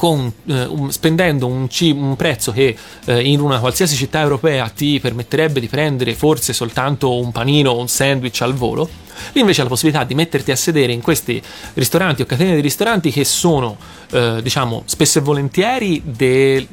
[0.00, 4.98] con, eh, un- spendendo un, un prezzo che eh, in una qualsiasi città europea ti
[4.98, 8.88] permetterebbe di prendere forse soltanto un panino o un sandwich al volo,
[9.34, 11.42] lì invece hai la possibilità di metterti a sedere in questi
[11.74, 13.76] ristoranti o catene di ristoranti che sono,
[14.12, 16.66] eh, diciamo, spesso e volentieri del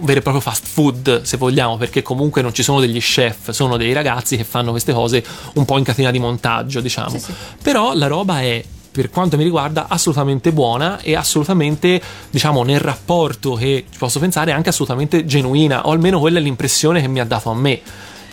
[0.00, 3.78] vero e proprio fast food se vogliamo perché comunque non ci sono degli chef sono
[3.78, 7.32] dei ragazzi che fanno queste cose un po' in catena di montaggio diciamo Sì, sì.
[7.62, 8.62] però la roba è
[8.94, 14.52] per quanto mi riguarda assolutamente buona e assolutamente diciamo nel rapporto che ci posso pensare
[14.52, 17.80] anche assolutamente genuina o almeno quella è l'impressione che mi ha dato a me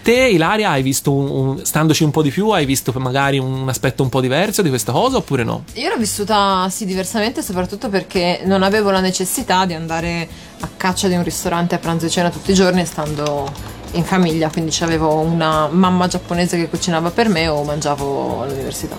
[0.04, 3.68] te Ilaria hai visto un, un- standoci un po' di più hai visto magari un
[3.68, 5.64] aspetto un po' diverso di questa cosa oppure no?
[5.74, 10.28] Io l'ho vissuta sì diversamente soprattutto perché non avevo la necessità di andare
[10.60, 14.50] a caccia di un ristorante a pranzo e cena tutti i giorni stando in famiglia,
[14.50, 18.96] quindi avevo una mamma giapponese che cucinava per me o mangiavo all'università.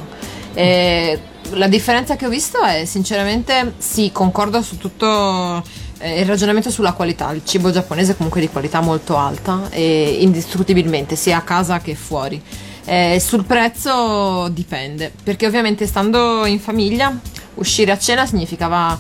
[0.55, 1.19] E
[1.53, 5.63] la differenza che ho visto è sinceramente sì, concordo su tutto
[5.99, 7.31] eh, il ragionamento sulla qualità.
[7.33, 11.95] Il cibo giapponese è comunque di qualità molto alta e indiscutibilmente sia a casa che
[11.95, 12.41] fuori.
[12.85, 17.17] Eh, sul prezzo dipende, perché ovviamente stando in famiglia,
[17.55, 18.99] uscire a cena significava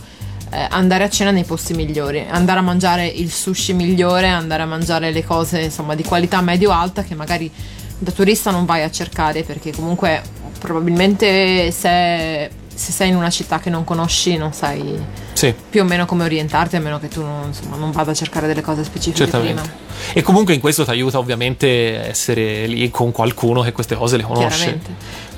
[0.50, 4.66] eh, andare a cena nei posti migliori, andare a mangiare il sushi migliore, andare a
[4.66, 7.50] mangiare le cose insomma di qualità medio-alta che magari
[8.02, 10.20] da turista non vai a cercare perché comunque
[10.58, 14.98] probabilmente se, se sei in una città che non conosci non sai
[15.32, 18.14] Sì, più o meno come orientarti a meno che tu non, insomma, non vada a
[18.14, 19.60] cercare delle cose specifiche certamente.
[19.62, 19.76] prima.
[20.12, 24.24] E comunque in questo ti aiuta ovviamente essere lì con qualcuno che queste cose le
[24.24, 24.80] conosce.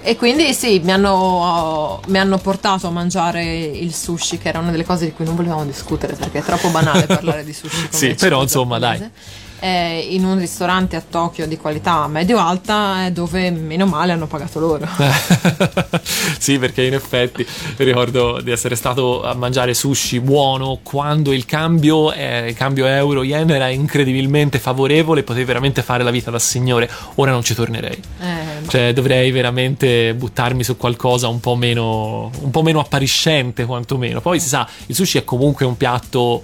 [0.06, 4.70] E quindi sì, mi hanno, mi hanno portato a mangiare il sushi, che era una
[4.70, 7.88] delle cose di cui non volevamo discutere perché è troppo banale parlare di sushi.
[7.88, 9.10] Come Sì, però, insomma, giapponese.
[9.64, 14.60] Eh, in un ristorante a Tokyo di qualità medio-alta, eh, dove meno male hanno pagato
[14.60, 14.86] loro.
[16.38, 17.46] sì, perché in effetti
[17.78, 23.48] ricordo di essere stato a mangiare sushi buono quando il cambio, eh, il cambio euro-yen
[23.52, 26.90] era incredibilmente favorevole, potevi veramente fare la vita da signore.
[27.14, 28.02] Ora non ci tornerei.
[28.20, 34.20] Eh, Cioè, dovrei veramente buttarmi su qualcosa un po' meno, un po' meno appariscente, quantomeno.
[34.20, 36.42] Poi si sa, il sushi è comunque un piatto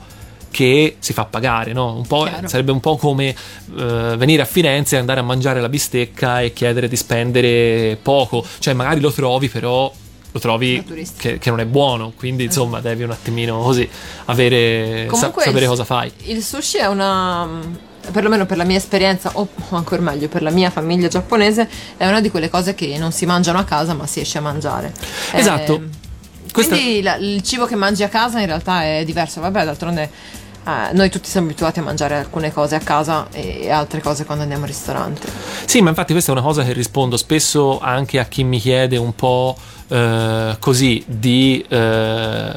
[0.50, 1.94] che si fa pagare, no?
[1.94, 2.04] Un
[2.46, 6.52] sarebbe un po' come eh, venire a Firenze e andare a mangiare la bistecca e
[6.52, 8.44] chiedere di spendere poco.
[8.58, 9.92] Cioè, magari lo trovi, però
[10.32, 10.84] lo trovi
[11.16, 12.12] che, che non è buono.
[12.16, 13.88] Quindi, insomma, devi un attimino così
[14.26, 16.12] avere, sa- Comunque sapere il- cosa fai.
[16.24, 17.48] Il sushi è una,
[18.12, 22.20] perlomeno per la mia esperienza, o ancora meglio per la mia famiglia giapponese, è una
[22.20, 24.92] di quelle cose che non si mangiano a casa ma si esce a mangiare.
[25.32, 25.74] Esatto.
[25.76, 25.89] Eh,
[26.52, 29.40] Questa- Quindi la- il cibo che mangi a casa in realtà è diverso.
[29.40, 30.10] Vabbè, d'altronde
[30.66, 34.42] eh, noi tutti siamo abituati a mangiare alcune cose a casa e altre cose quando
[34.42, 35.26] andiamo al ristorante.
[35.64, 38.96] Sì, ma infatti questa è una cosa che rispondo spesso anche a chi mi chiede
[38.96, 39.56] un po'
[39.88, 42.52] eh, così di eh,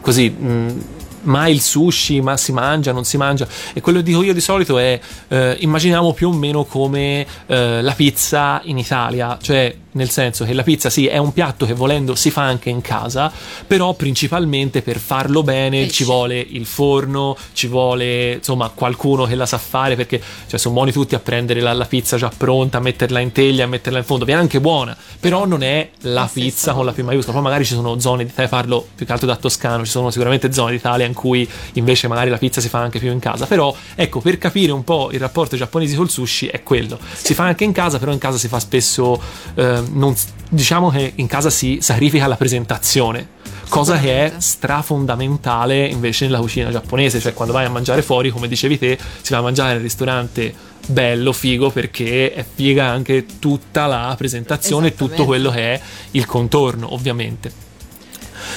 [0.00, 0.84] così mh,
[1.22, 4.40] ma il sushi, ma si mangia, non si mangia e quello che dico io di
[4.40, 4.98] solito è
[5.28, 10.52] eh, immaginiamo più o meno come eh, la pizza in Italia, cioè nel senso che
[10.52, 13.32] la pizza sì è un piatto che volendo si fa anche in casa,
[13.66, 15.92] però principalmente per farlo bene Pesce.
[15.92, 20.74] ci vuole il forno, ci vuole insomma qualcuno che la sa fare perché cioè, sono
[20.74, 23.98] buoni tutti a prendere la, la pizza già pronta, a metterla in teglia, a metterla
[23.98, 27.32] in fondo, viene anche buona, però non è la La pizza con la P maiuscola,
[27.32, 30.52] poi magari ci sono zone d'Italia, parlo più che altro da toscano, ci sono sicuramente
[30.52, 33.74] zone d'Italia in cui invece magari la pizza si fa anche più in casa, però
[33.94, 37.64] ecco per capire un po' il rapporto giapponese col sushi è quello, si fa anche
[37.64, 39.18] in casa, però in casa si fa spesso,
[39.54, 40.14] eh, non-
[40.48, 43.38] diciamo che in casa si sacrifica la presentazione.
[43.68, 48.48] Cosa che è strafondamentale invece nella cucina giapponese, cioè quando vai a mangiare fuori, come
[48.48, 50.52] dicevi te, si va a mangiare al ristorante
[50.86, 55.80] bello, figo, perché è figa anche tutta la presentazione e tutto quello che è
[56.12, 57.68] il contorno, ovviamente.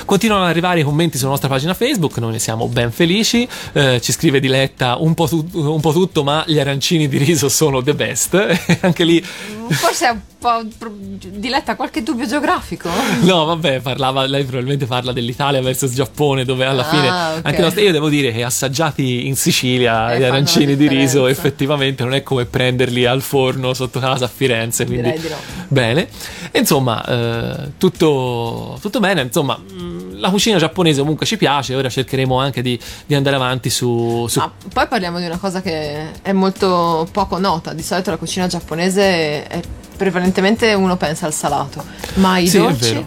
[0.06, 3.48] Continuano ad arrivare i commenti sulla nostra pagina Facebook, noi ne siamo ben felici.
[3.74, 7.50] Eh, ci scrive Diletta un po, tu- un po' tutto, ma gli arancini di riso
[7.50, 8.36] sono the best.
[8.82, 10.62] Anche lì Forse è un po'
[11.30, 12.89] diletta qualche dubbio geografico.
[13.24, 17.39] No, vabbè, parlava, lei probabilmente parla dell'Italia versus Giappone, dove alla Ah, fine ok.
[17.46, 22.04] anche la- io devo dire che assaggiati in Sicilia Eh, gli arancini di riso effettivamente
[22.04, 25.36] non è come prenderli al forno sotto casa a Firenze, quindi Direi di no.
[25.70, 26.08] bene.
[26.52, 32.40] Insomma, eh, tutto, tutto bene, insomma, mh, la cucina giapponese comunque ci piace, ora cercheremo
[32.40, 34.26] anche di, di andare avanti su...
[34.30, 37.74] su- Ah, poi parliamo di una cosa che è molto poco nota.
[37.74, 39.60] Di solito la cucina giapponese è
[39.98, 41.84] prevalentemente uno pensa al salato,
[42.16, 43.06] ma i Sì, dolci.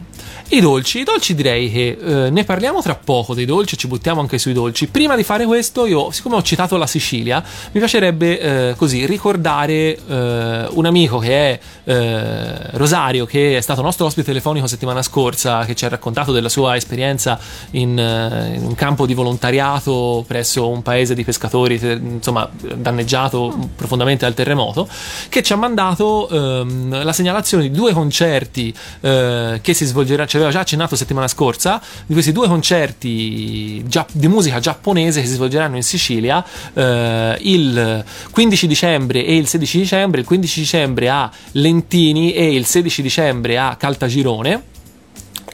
[0.48, 4.20] I dolci, i dolci direi che eh, ne parliamo tra poco dei dolci, ci buttiamo
[4.20, 4.86] anche sui dolci.
[4.86, 7.42] Prima di fare questo, io, siccome ho citato la Sicilia,
[7.72, 13.82] mi piacerebbe eh, così ricordare eh, un amico che è eh, Rosario, che è stato
[13.82, 17.40] nostro ospite telefonico settimana scorsa, che ci ha raccontato della sua esperienza
[17.72, 24.24] in, eh, in un campo di volontariato presso un paese di pescatori, insomma, danneggiato profondamente
[24.24, 24.88] dal terremoto,
[25.28, 30.42] che ci ha mandato ehm, la segnalazione di due concerti eh, che si svolgeranno, ci
[30.42, 35.34] aveva già accennato settimana scorsa, di questi due concerti gia- di musica giapponese che si
[35.34, 41.30] svolgeranno in Sicilia eh, il 15 dicembre e il 16 dicembre, il 15 dicembre a
[41.52, 44.74] Lentini e il 16 dicembre a Caltagirone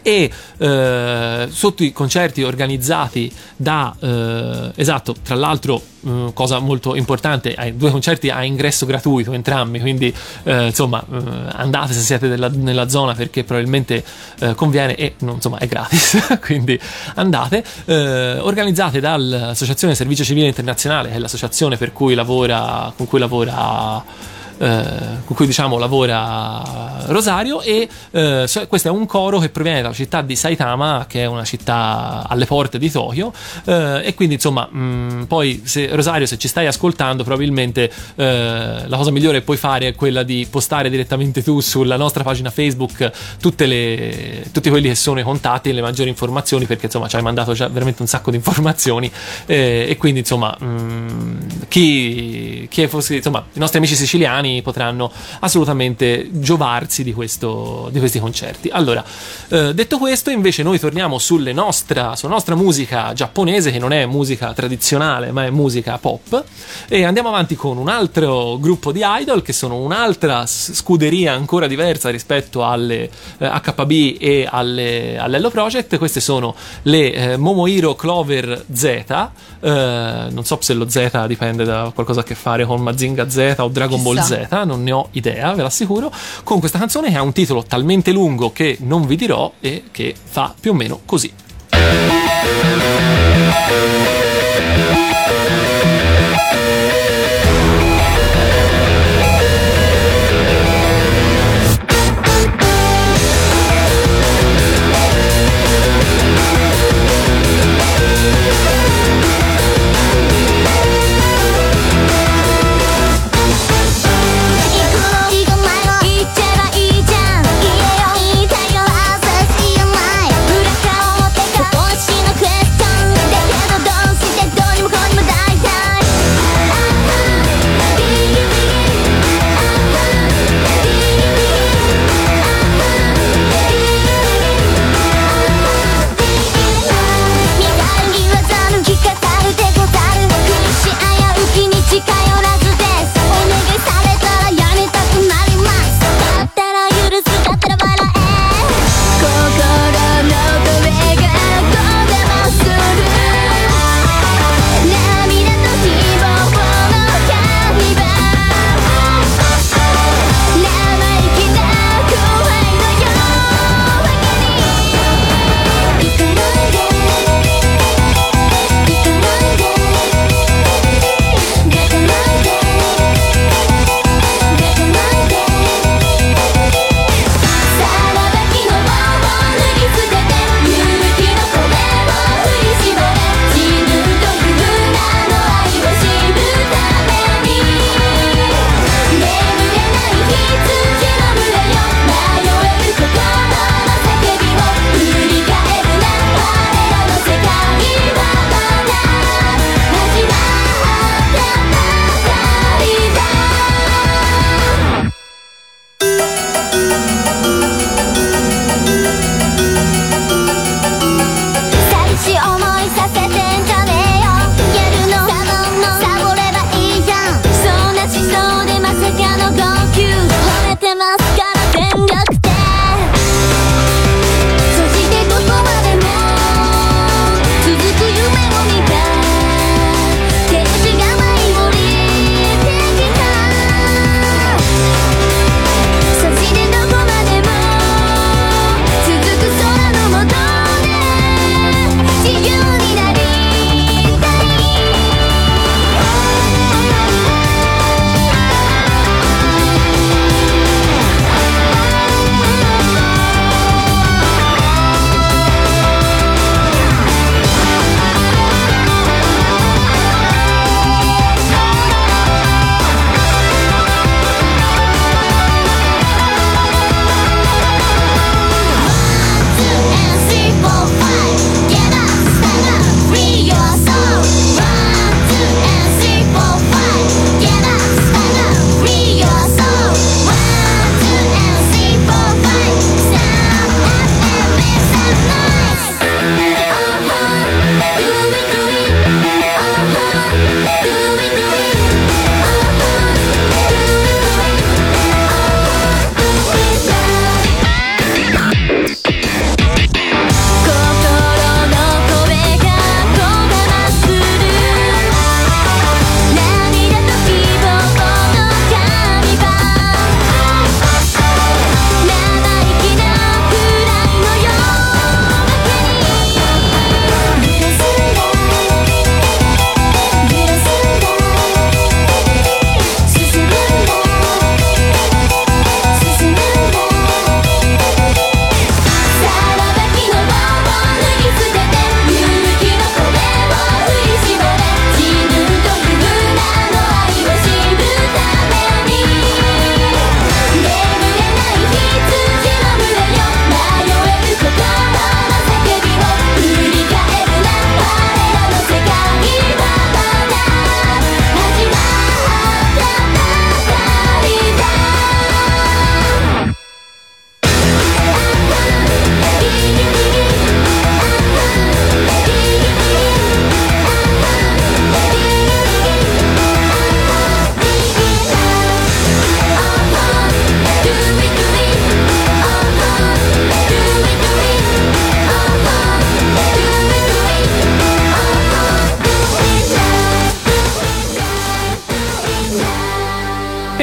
[0.03, 7.55] e eh, sotto i concerti organizzati da eh, esatto tra l'altro eh, cosa molto importante
[7.55, 10.13] hai due concerti a ingresso gratuito entrambi quindi
[10.45, 11.17] eh, insomma eh,
[11.53, 14.05] andate se siete della- nella zona perché probabilmente
[14.41, 16.79] eh, conviene e non, insomma è gratis quindi
[17.15, 17.65] andate.
[17.85, 24.03] Organizzate dall'associazione Servizio Civile Internazionale che è l'associazione per cui lavora con cui lavora
[24.59, 30.23] con cui diciamo lavora Rosario e eh, questo è un coro che proviene dalla città
[30.23, 33.33] di Saitama che è una città alle porte di Tokyo
[33.65, 38.97] eh, e quindi insomma mh, poi se, Rosario se ci stai ascoltando probabilmente eh, la
[38.97, 43.11] cosa migliore che puoi fare è quella di postare direttamente tu sulla nostra pagina Facebook
[43.65, 47.23] le, tutti quelli che sono i contatti e le maggiori informazioni perché insomma ci hai
[47.23, 49.11] mandato già veramente un sacco di informazioni
[49.47, 55.11] eh, e quindi insomma mh, chi, chi fosse insomma i nostri amici siciliani italiani potranno
[55.41, 58.69] assolutamente giovarsi di, questo, di questi concerti.
[58.71, 59.05] Allora,
[59.49, 61.19] eh, detto questo, invece noi torniamo
[61.53, 66.45] nostra, sulla nostra musica giapponese, che non è musica tradizionale, ma è musica pop,
[66.89, 72.11] e andiamo avanti con un altro gruppo di idol che sono un'altra scuderia ancora diversa
[72.11, 75.99] rispetto alle eh, HB e alle, all'Hello Project.
[75.99, 78.85] Queste sono le eh, Momohiro Clover Z.
[78.85, 83.57] Eh, non so se lo Z dipende da qualcosa a che fare con Mazinga Z
[83.59, 84.13] o Dragon Chissà.
[84.13, 84.32] Ball Z,
[84.65, 86.13] non ne ho idea, ve l'assicuro.
[86.45, 90.15] Con questa canzone che ha un titolo talmente lungo che non vi dirò e che
[90.23, 91.33] fa più o meno così.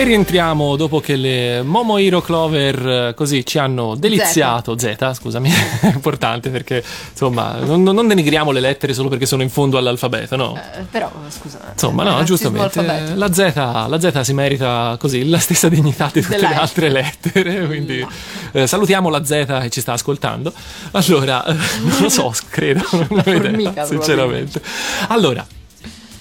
[0.09, 4.75] Rientriamo dopo che le Momohiro Clover eh, così ci hanno deliziato.
[4.75, 5.51] Z, scusami,
[5.81, 10.35] è importante perché insomma non, non denigriamo le lettere solo perché sono in fondo all'alfabeto,
[10.35, 10.55] no?
[10.55, 11.59] Eh, però, scusa.
[11.73, 12.81] Insomma, no, giustamente.
[13.13, 16.89] La Z, la Z si merita così la stessa dignità di tutte Della le altre
[16.89, 17.65] lettere.
[17.69, 18.03] Quindi
[18.53, 20.51] eh, salutiamo la Z che ci sta ascoltando.
[20.91, 21.53] Allora, eh,
[21.85, 24.59] non lo so, credo, non ho idea, sinceramente.
[25.09, 25.45] Allora.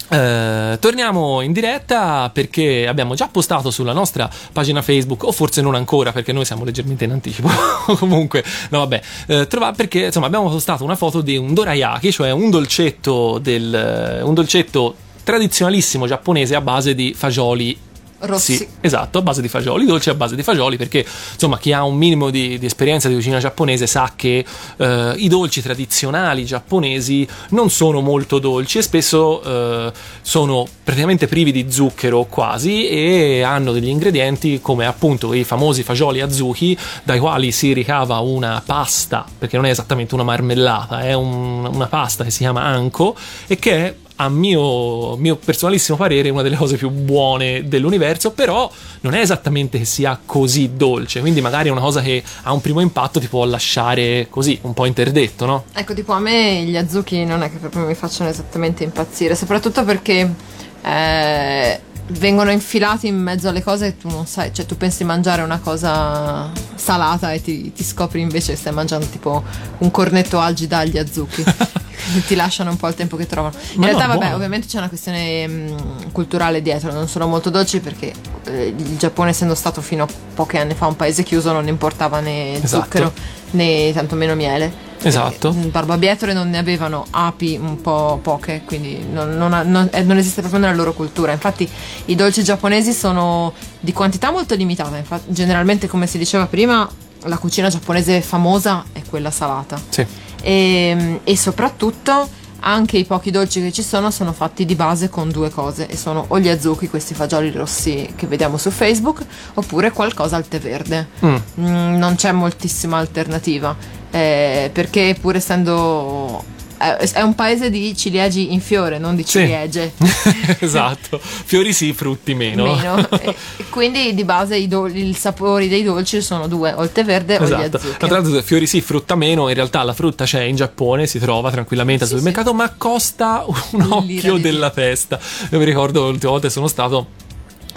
[0.09, 5.75] Eh, torniamo in diretta perché abbiamo già postato sulla nostra pagina Facebook, o forse non
[5.75, 7.49] ancora perché noi siamo leggermente in anticipo.
[7.99, 12.31] Comunque, no, vabbè, eh, trova- perché insomma abbiamo postato una foto di un dorayaki, cioè
[12.31, 17.77] un dolcetto, del, un dolcetto tradizionalissimo giapponese a base di fagioli
[18.21, 18.57] Rossi.
[18.57, 21.85] sì, esatto, a base di fagioli, dolce a base di fagioli, perché insomma chi ha
[21.85, 24.45] un minimo di, di esperienza di cucina giapponese sa che
[24.77, 29.93] eh, i dolci tradizionali giapponesi non sono molto dolci e spesso eh,
[30.23, 36.21] sono praticamente privi di zucchero quasi e hanno degli ingredienti come appunto i famosi fagioli
[36.21, 41.69] azuki dai quali si ricava una pasta, perché non è esattamente una marmellata, è un-
[41.73, 43.15] una pasta che si chiama anko
[43.47, 48.71] e che è a mio, mio personalissimo parere una delle cose più buone dell'universo, però
[49.01, 52.61] non è esattamente che sia così dolce, quindi magari è una cosa che a un
[52.61, 55.65] primo impatto ti può lasciare così, un po' interdetto, no?
[55.73, 59.85] Ecco, tipo a me gli azuchi non è che proprio mi facciano esattamente impazzire, soprattutto
[59.85, 60.35] perché
[60.83, 65.05] eh, vengono infilati in mezzo alle cose e tu non sai, cioè tu pensi di
[65.05, 69.45] mangiare una cosa salata e ti, ti scopri invece che stai mangiando tipo
[69.79, 71.45] un cornetto algida agli azuchi.
[72.27, 73.55] ti lasciano un po' il tempo che trovano.
[73.73, 74.35] In Ma no, realtà, vabbè, buono.
[74.37, 78.13] ovviamente c'è una questione mh, culturale dietro, non sono molto dolci perché
[78.45, 82.21] eh, il Giappone, essendo stato fino a pochi anni fa un paese chiuso, non importava
[82.21, 82.83] né Esatto.
[82.85, 83.13] zucchero
[83.53, 84.87] né tantomeno miele.
[85.01, 85.51] Esatto.
[85.51, 90.03] Eh, Barbabietole non ne avevano, api un po' poche, quindi non, non ha- non- eh,
[90.03, 91.31] non esiste proprio nella loro cultura.
[91.31, 91.69] Infatti
[92.07, 96.89] i dolci giapponesi sono di quantità molto limitata, infatti, generalmente come si diceva prima
[97.25, 100.05] la cucina giapponese famosa è quella salata Sì.
[100.43, 105.31] E, e soprattutto anche i pochi dolci che ci sono sono fatti di base con
[105.31, 109.25] due cose e sono o gli azuki, questi fagioli rossi che vediamo su Facebook,
[109.55, 111.09] oppure qualcosa al tè verde.
[111.25, 111.37] Mm.
[111.61, 113.77] Mm, non c'è moltissima alternativa
[114.11, 119.41] eh, perché pur essendo è un paese di ciliegi in fiore, non di Sì.
[119.41, 119.93] ciliegie.
[120.61, 121.19] esatto.
[121.21, 122.75] Fiori sì, frutti meno.
[122.75, 123.09] Meno.
[123.69, 127.37] Quindi di base i, dol- i sapori dei dolci sono due, o il tè verde
[127.39, 127.77] o gli Esatto.
[127.77, 127.97] azuki.
[127.99, 129.49] Tra l'altro, fiori sì, frutta meno.
[129.49, 133.45] In realtà la frutta c'è in Giappone, si trova tranquillamente al Sì, supermercato, ma costa
[133.47, 135.19] un Lira occhio della testa.
[135.51, 137.27] Io mi ricordo l'ultima volta che sono stato.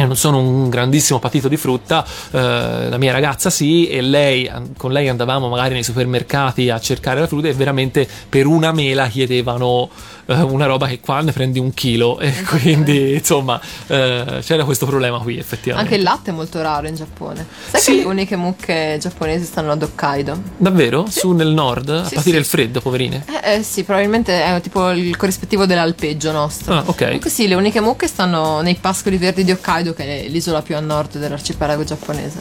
[0.02, 4.49] Io non sono un grandissimo patito di frutta, eh, la mia ragazza sì, e lei,
[4.76, 9.06] con lei andavamo magari nei supermercati a cercare la frutta e veramente per una mela
[9.08, 9.89] chiedevano
[10.26, 14.88] eh, una roba che qua ne prendi un chilo e quindi insomma eh, c'era questo
[14.88, 15.88] problema qui effettivamente.
[15.93, 17.45] Anche il latte è molto raro in Giappone.
[17.70, 17.91] Sai Sì.
[17.91, 20.41] che le uniche mucche giapponesi stanno ad Hokkaido?
[20.58, 21.06] Davvero?
[21.10, 21.89] Su nel nord?
[21.89, 22.39] A Sì, patire sì.
[22.41, 23.24] il freddo, poverine?
[23.43, 26.74] Eh, eh, sì, probabilmente è tipo il corrispettivo dell'alpeggio nostro.
[26.74, 27.04] Ah, ok.
[27.04, 30.76] Comunque sì, le uniche mucche stanno nei pascoli verdi di Hokkaido, che è l'isola più
[30.76, 32.39] a nord dell'arcipelago giapponese.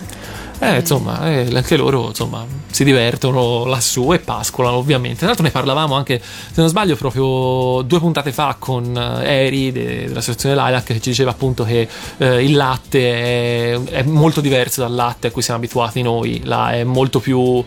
[0.63, 5.19] Eh, insomma, eh, anche loro insomma, si divertono lassù e pascolano ovviamente.
[5.19, 9.73] Tra l'altro ne parlavamo anche, se non sbaglio, proprio due puntate fa con eh, Eri
[9.73, 11.89] de- dell'associazione Lilac che ci diceva appunto che
[12.19, 16.73] eh, il latte è, è molto diverso dal latte a cui siamo abituati noi, là
[16.73, 17.65] è molto più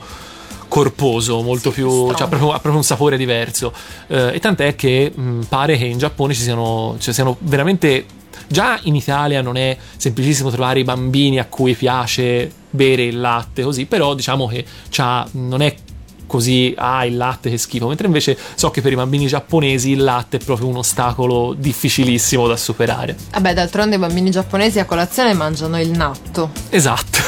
[0.68, 3.74] corposo, molto Sì, più, cioè, proprio, ha proprio un sapore diverso.
[4.06, 8.06] Eh, e tant'è che mh, pare che in Giappone ci siano, ci siano veramente.
[8.48, 13.64] Già in Italia non è semplicissimo trovare i bambini a cui piace bere il latte
[13.64, 14.66] così, però diciamo che
[15.34, 15.76] non è
[16.34, 20.02] così, ah il latte che schifo, mentre invece so che per i bambini giapponesi il
[20.02, 23.16] latte è proprio un ostacolo difficilissimo da superare.
[23.34, 26.50] Vabbè, d'altronde i bambini giapponesi a colazione mangiano il natto.
[26.70, 27.20] Esatto,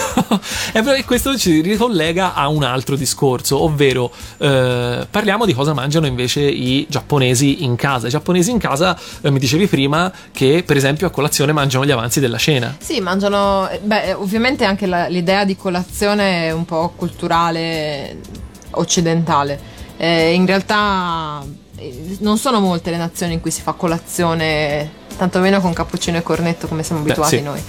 [0.74, 6.42] e questo ci ricollega a un altro discorso, ovvero eh, parliamo di cosa mangiano invece
[6.42, 8.08] i giapponesi in casa.
[8.08, 11.92] I giapponesi in casa, eh, mi dicevi prima, che per esempio a colazione mangiano gli
[11.92, 12.76] avanzi della cena.
[12.80, 13.70] Sì, mangiano.
[13.70, 18.44] eh, Beh, ovviamente anche la- l'idea di colazione è un po' culturale
[18.78, 19.74] occidentale.
[19.98, 21.44] Eh, in realtà
[21.78, 26.24] eh, non sono molte le nazioni in cui si fa colazione, tantomeno con cappuccino e
[26.24, 27.42] cornetto come siamo Beh, abituati sì.
[27.42, 27.62] noi.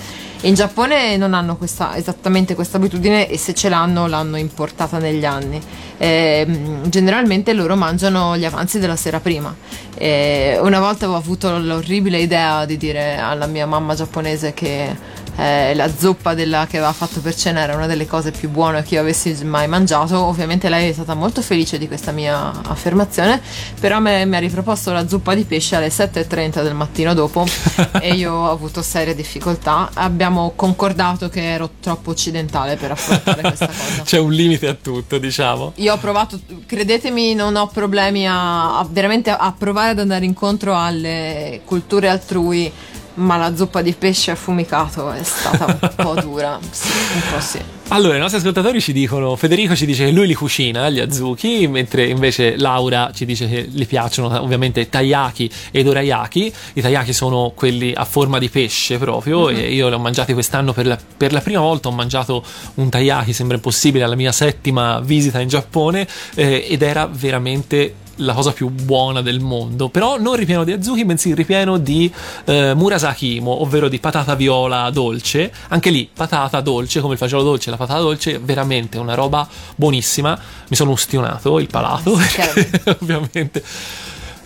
[0.43, 5.25] In Giappone non hanno questa, esattamente questa abitudine e se ce l'hanno l'hanno importata negli
[5.25, 5.61] anni.
[5.97, 6.47] Eh,
[6.85, 9.55] generalmente loro mangiano gli avanzi della sera prima.
[9.95, 14.95] Eh, una volta avevo avuto l'orribile idea di dire alla mia mamma giapponese che
[15.37, 18.83] eh, la zuppa della, che aveva fatto per cena era una delle cose più buone
[18.83, 20.19] che io avessi mai mangiato.
[20.19, 23.41] Ovviamente lei è stata molto felice di questa mia affermazione,
[23.81, 27.47] però me, mi ha riproposto la zuppa di pesce alle 7.30 del mattino dopo
[28.01, 29.91] e io ho avuto serie difficoltà.
[29.95, 34.03] Abbiamo concordato che ero troppo occidentale per affrontare questa cosa.
[34.03, 35.73] C'è un limite a tutto, diciamo.
[35.77, 40.77] Io ho provato, credetemi, non ho problemi a, a veramente a provare ad andare incontro
[40.77, 42.73] alle culture altrui
[43.17, 46.59] ma la zuppa di pesce affumicato è stata un po' dura.
[46.71, 47.61] Sì, un po' sì.
[47.89, 51.69] Allora, i nostri ascoltatori ci dicono: Federico ci dice che lui li cucina gli azuki,
[51.69, 56.53] mentre invece Laura ci dice che gli piacciono ovviamente taiyaki ed orayaki.
[56.75, 59.57] I taiyaki sono quelli a forma di pesce proprio, mm-hmm.
[59.57, 61.89] e io li ho mangiati quest'anno per la, per la, prima volta.
[61.89, 62.43] Ho mangiato
[62.75, 68.33] un taiyaki, sembra impossibile, alla mia settima visita in Giappone, eh, ed era veramente la
[68.33, 72.13] cosa più buona del mondo, però non ripieno di azuki, bensì ripieno di
[72.45, 75.53] eh, murasaki imo, ovvero di patata viola dolce.
[75.69, 80.39] Anche lì, patata dolce, come il fagiolo dolce la patata dolce, veramente una roba buonissima.
[80.69, 82.19] Mi sono ustionato il palato,
[83.01, 83.63] ovviamente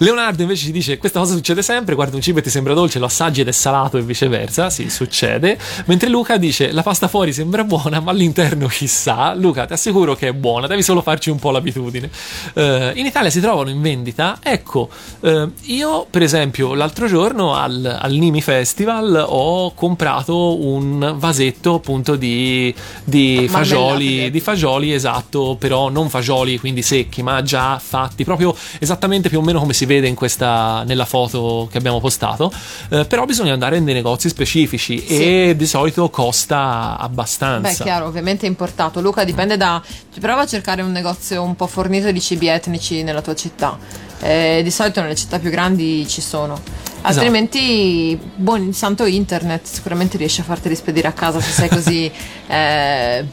[0.02, 2.98] Leonardo invece ci dice questa cosa succede sempre, guarda un cibo e ti sembra dolce,
[2.98, 5.58] lo assaggi ed è salato e viceversa, sì, succede.
[5.86, 9.34] Mentre Luca dice la pasta fuori sembra buona, ma all'interno chissà.
[9.34, 12.08] Luca, ti assicuro che è buona, devi solo farci un po' l'abitudine.
[12.54, 14.88] Uh, in Italia si trovano in vendita, ecco,
[15.20, 22.16] uh, io per esempio l'altro giorno al, al, Nimi Festival ho comprato un vasetto appunto
[22.16, 22.74] di,
[23.04, 29.28] di fagioli, di fagioli, esatto, però non fagioli quindi secchi, ma già fatti, proprio esattamente
[29.28, 32.52] più o meno come si vede in questa, nella foto che abbiamo postato,
[32.90, 35.48] eh, però bisogna andare in dei negozi specifici sì.
[35.48, 37.68] e di solito costa abbastanza.
[37.68, 39.00] Beh, chiaro, ovviamente è importato.
[39.00, 39.82] Luca, dipende da...
[40.20, 43.76] Prova a cercare un negozio un po' fornito di cibi etnici nella tua città.
[44.20, 46.54] Eh, di solito nelle città più grandi ci sono.
[46.54, 47.08] Esatto.
[47.08, 52.10] Altrimenti, buon santo internet sicuramente riesce a farti rispedire a casa se sei così
[52.46, 53.24] eh,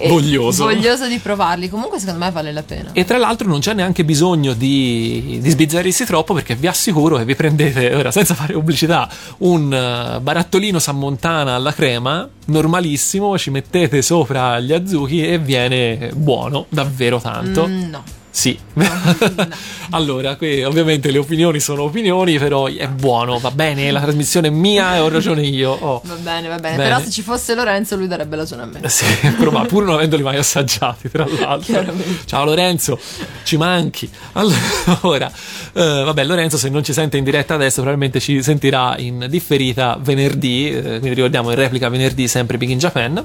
[0.08, 0.64] voglioso.
[0.64, 1.68] voglioso di provarli.
[1.68, 2.90] Comunque, secondo me vale la pena.
[2.92, 7.24] E tra l'altro, non c'è neanche bisogno di, di sbizzarrirsi troppo perché vi assicuro che
[7.24, 13.36] vi prendete ora senza fare pubblicità un uh, barattolino San Montana alla crema normalissimo.
[13.38, 17.66] Ci mettete sopra gli azuchi e viene buono davvero tanto.
[17.66, 18.02] Mm, no.
[18.30, 18.58] Sì.
[19.90, 24.50] allora, qui ovviamente le opinioni sono opinioni, però è buono, va bene, la trasmissione è
[24.50, 25.70] mia e ho ragione io.
[25.70, 26.02] Oh.
[26.04, 26.76] Va bene, va bene.
[26.76, 26.88] bene.
[26.88, 28.88] Però se ci fosse Lorenzo lui darebbe ragione a me.
[28.88, 29.04] Sì,
[29.36, 31.84] però, pur non avendoli mai assaggiati, tra l'altro.
[32.24, 32.98] Ciao Lorenzo,
[33.42, 34.08] ci manchi.
[34.32, 35.30] Allora,
[35.72, 39.98] eh, vabbè, Lorenzo se non ci sente in diretta adesso probabilmente ci sentirà in differita
[40.00, 43.24] venerdì, eh, quindi ricordiamo in replica venerdì sempre Big in Japan.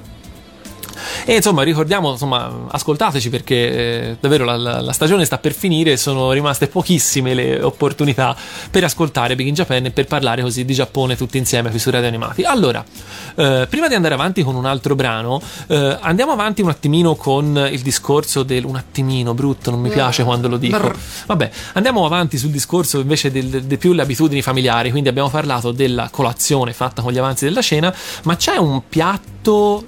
[1.26, 5.94] E insomma, ricordiamo, insomma, ascoltateci perché eh, davvero la, la, la, stagione sta per finire
[5.94, 8.36] e sono rimaste pochissime le opportunità
[8.70, 11.89] per ascoltare Big in Japan e per parlare così di Giappone tutti insieme qui su
[11.89, 12.44] Radio Animati.
[12.44, 12.84] Allora,
[13.36, 17.70] eh, prima di andare avanti con un altro brano, eh, andiamo avanti un attimino con
[17.72, 20.94] il discorso del un attimino brutto, non mi piace quando lo dico.
[21.26, 26.10] Vabbè, andiamo avanti sul discorso invece del più le abitudini familiari, quindi abbiamo parlato della
[26.12, 29.32] colazione fatta con gli avanzi della cena, ma c'è un piatto,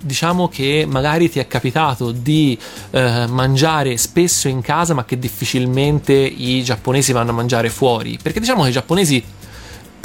[0.02, 2.58] diciamo che magari ti è capitato di
[2.92, 8.20] eh, mangiare spesso in casa ma che difficilmente i giapponesi vanno a mangiare fuori.
[8.22, 9.24] Perché diciamo che i giapponesi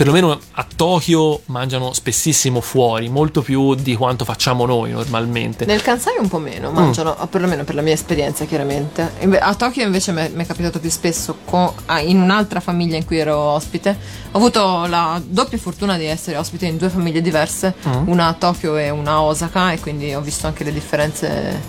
[0.01, 5.67] perlomeno a Tokyo mangiano spessissimo fuori, molto più di quanto facciamo noi normalmente.
[5.67, 7.27] Nel Kansai un po' meno, mangiano, mm.
[7.27, 9.13] perlomeno per la mia esperienza chiaramente.
[9.39, 13.19] A Tokyo invece mi è capitato più spesso con, ah, in un'altra famiglia in cui
[13.19, 13.95] ero ospite.
[14.31, 18.09] Ho avuto la doppia fortuna di essere ospite in due famiglie diverse, mm.
[18.09, 21.61] una a Tokyo e una a Osaka e quindi ho visto anche le differenze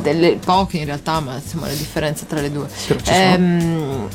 [0.00, 2.66] delle poche in realtà, ma insomma le differenze tra le due.
[3.08, 4.08] Ehm,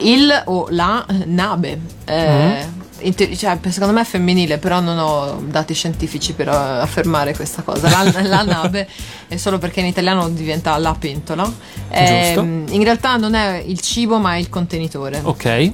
[0.00, 1.80] il o la nabe.
[2.04, 2.88] Eh, mm
[3.36, 7.88] cioè, secondo me è femminile, però non ho dati scientifici per uh, affermare questa cosa.
[7.88, 8.88] La, la nave
[9.28, 11.50] è solo perché in italiano diventa la pentola.
[11.88, 15.20] Eh, in realtà non è il cibo, ma è il contenitore.
[15.22, 15.72] Ok.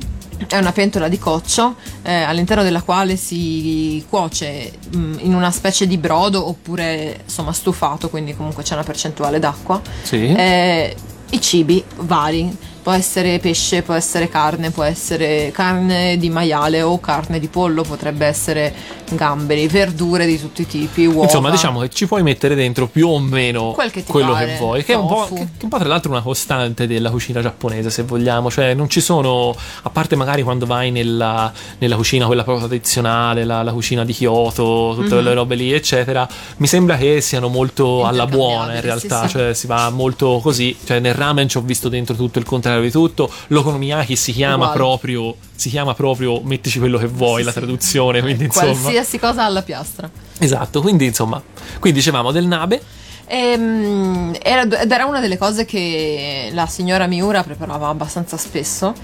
[0.48, 5.50] È una pentola di coccio eh, all'interno della quale si cuoce mh, mm, in una
[5.50, 9.80] specie di brodo oppure insomma stufato, quindi comunque c'è una percentuale d'acqua.
[10.02, 10.26] Sì.
[10.26, 10.94] Eh,
[11.30, 12.54] I cibi vari
[12.86, 17.82] può essere pesce, può essere carne, può essere carne di maiale o carne di pollo,
[17.82, 18.72] potrebbe essere
[19.10, 21.24] gamberi, verdure di tutti i tipi, uova.
[21.24, 24.46] Insomma, diciamo che ci puoi mettere dentro più o meno Quel che quello pare.
[24.46, 27.90] che vuoi, che è, che, è, un po', tra l'altro una costante della cucina giapponese,
[27.90, 32.42] se vogliamo, cioè non ci sono, a parte magari quando vai nella, nella cucina quella
[32.42, 35.10] proprio tradizionale, la, la cucina di Kyoto, tutte mm-hmm.
[35.10, 36.28] quelle robe lì, eccetera,
[36.58, 39.32] mi sembra che siano molto alla buona in realtà, sì, sì.
[39.32, 42.82] cioè si va molto così, cioè nel ramen ci ho visto dentro tutto il contrario
[42.82, 43.30] di tutto.
[43.48, 44.76] L'okonomiyaki si chiama Uguale.
[44.76, 48.72] proprio si chiama proprio mettici quello che vuoi la traduzione, quindi insomma.
[48.72, 50.08] Qualsiasi cosa alla piastra.
[50.38, 51.42] Esatto, quindi insomma,
[51.80, 52.80] qui dicevamo del nabe.
[53.28, 58.94] Ehm, era- ed era una delle cose che la signora Miura preparava abbastanza spesso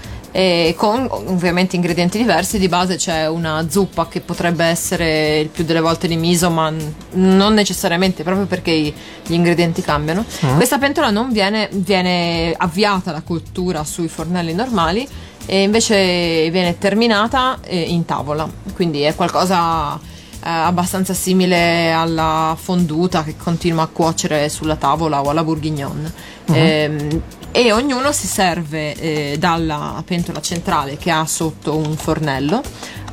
[0.75, 5.79] con ovviamente ingredienti diversi di base c'è una zuppa che potrebbe essere il più delle
[5.79, 6.73] volte di miso ma
[7.11, 10.25] non necessariamente proprio perché gli ingredienti cambiano
[10.55, 15.07] questa pentola non viene, viene avviata la cottura sui fornelli normali
[15.45, 23.23] e invece viene terminata eh, in tavola quindi è qualcosa eh, abbastanza simile alla fonduta
[23.23, 26.11] che continua a cuocere sulla tavola o alla bourguignon.
[26.51, 27.21] Ehm,
[27.51, 32.61] e ognuno si serve eh, dalla pentola centrale che ha sotto un fornello,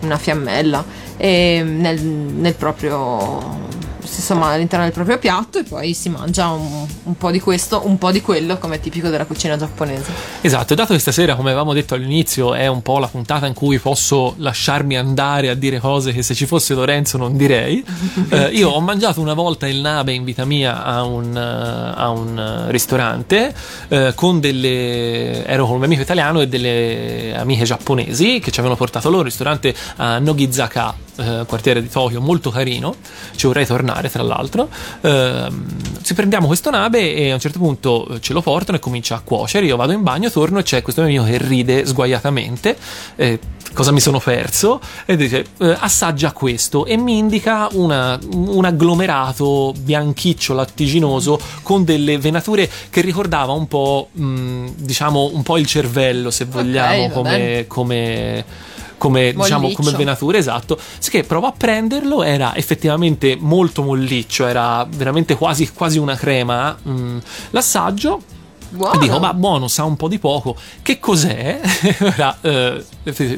[0.00, 0.84] una fiammella,
[1.18, 3.68] ehm, nel, nel proprio
[4.16, 7.98] insomma all'interno del proprio piatto e poi si mangia un, un po' di questo, un
[7.98, 10.12] po' di quello come è tipico della cucina giapponese.
[10.40, 13.78] Esatto, dato che stasera, come avevamo detto all'inizio, è un po' la puntata in cui
[13.78, 17.84] posso lasciarmi andare a dire cose che se ci fosse Lorenzo non direi,
[18.30, 22.08] eh, io ho mangiato una volta il nabe in vita mia a un, eh, a
[22.10, 23.54] un eh, ristorante
[23.88, 25.44] eh, con delle...
[25.46, 29.20] ero con un mio amico italiano e delle amiche giapponesi che ci avevano portato loro,
[29.20, 32.94] un ristorante a Nogizaka, eh, quartiere di Tokyo, molto carino,
[33.36, 34.68] ci vorrei tornare tra l'altro.
[35.02, 35.66] Ehm,
[36.02, 39.14] ci prendiamo questo nabe e a un certo punto eh, ce lo portano e comincia
[39.16, 39.66] a cuocere.
[39.66, 42.76] Io vado in bagno, torno e c'è questo mio che ride sguaiatamente.
[43.16, 43.38] eh,
[43.72, 44.80] cosa mi sono perso?
[45.06, 52.18] E dice: eh, Assaggia questo e mi indica una- un agglomerato bianchiccio lattiginoso con delle
[52.18, 58.44] venature che ricordava un po', mh, diciamo, un po' il cervello, se vogliamo, va come.
[59.00, 60.78] Come diciamo come venature esatto.
[61.10, 67.18] Che provo a prenderlo era effettivamente molto molliccio era veramente quasi, quasi una crema mm,
[67.50, 68.20] l'assaggio
[68.70, 68.98] Buono.
[68.98, 70.56] dico, ma buono, sa un po' di poco.
[70.82, 71.60] Che cos'è?
[72.00, 72.84] Ora, eh,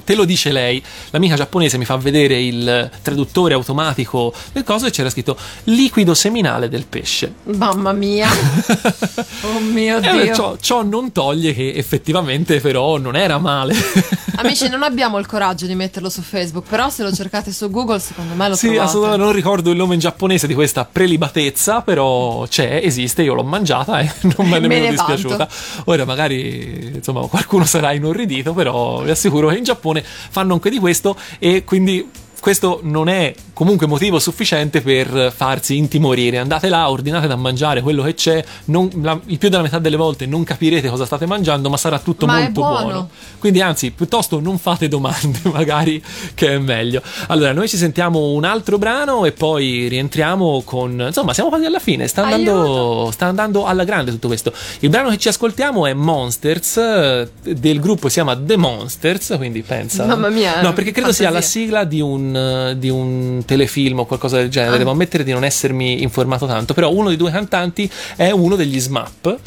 [0.05, 0.83] te lo dice lei.
[1.11, 6.69] L'amica giapponese mi fa vedere il traduttore automatico del coso e c'era scritto liquido seminale
[6.69, 7.33] del pesce.
[7.45, 8.29] Mamma mia.
[9.43, 10.35] oh mio Dio.
[10.35, 13.75] ciò, ciò non toglie che effettivamente però non era male.
[14.37, 18.01] Amici, non abbiamo il coraggio di metterlo su Facebook, però se lo cercate su Google,
[18.01, 18.87] secondo me lo Sì, trovate.
[18.89, 23.45] assolutamente non ricordo il nome in giapponese di questa prelibatezza, però c'è, esiste, io l'ho
[23.45, 25.22] mangiata e non mi è Me ne dispiaciuta.
[25.87, 30.79] Ora magari insomma qualcuno sarà inorridito, però vi assicuro che in Giappone fanno anche di
[30.79, 32.09] questo e quindi
[32.41, 33.33] questo non è
[33.63, 36.39] comunque motivo sufficiente per farsi intimorire.
[36.39, 38.45] Andate là, ordinate da mangiare quello che c'è.
[38.67, 41.99] non- la- il più della metà delle volte non capirete cosa state mangiando, ma sarà
[42.01, 43.09] tutto Ma molto buono.
[43.39, 46.03] Quindi, anzi, piuttosto non fate domande, magari
[46.35, 47.03] che è meglio.
[47.29, 51.05] Allora, noi ci sentiamo un altro brano e poi rientriamo con.
[51.07, 52.09] Insomma, siamo quasi alla fine.
[52.09, 54.53] Sta andando, sta andando alla grande tutto questo.
[54.81, 59.35] Il brano che ci ascoltiamo è Monsters, eh, del gruppo si chiama The Monsters.
[59.37, 60.05] Quindi pensa.
[60.05, 61.61] Mamma mia, No, perché credo sia la fantasia.
[61.61, 64.76] sigla di un, eh, di un telefilm o qualcosa del genere.
[64.76, 64.78] Ah.
[64.78, 66.74] Devo ammettere di non essermi informato tanto.
[66.74, 69.38] Però uno dei due cantanti è uno degli SMAP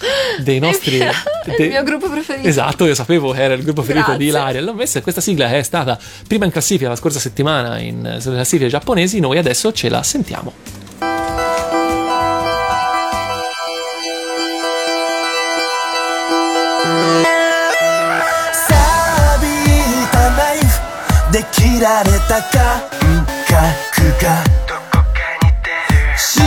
[0.43, 0.99] dei nostri.
[0.99, 1.11] È
[1.47, 2.47] il de- mio gruppo preferito.
[2.47, 4.41] Esatto, io sapevo che era il gruppo preferito di Grazie.
[4.41, 4.61] Ilaria.
[4.61, 8.17] L'ho messa e questa sigla che è stata prima in classifica la scorsa settimana in,
[8.21, 9.21] sulle classifiche giapponesi.
[9.21, 10.53] Noi adesso ce la sentiamo.
[18.53, 19.47] 錆び
[20.11, 22.81] たナイフで切られた感
[23.47, 25.08] 覚 くかどこか
[25.42, 26.46] に出る。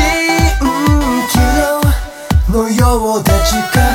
[2.51, 3.88] のようで時間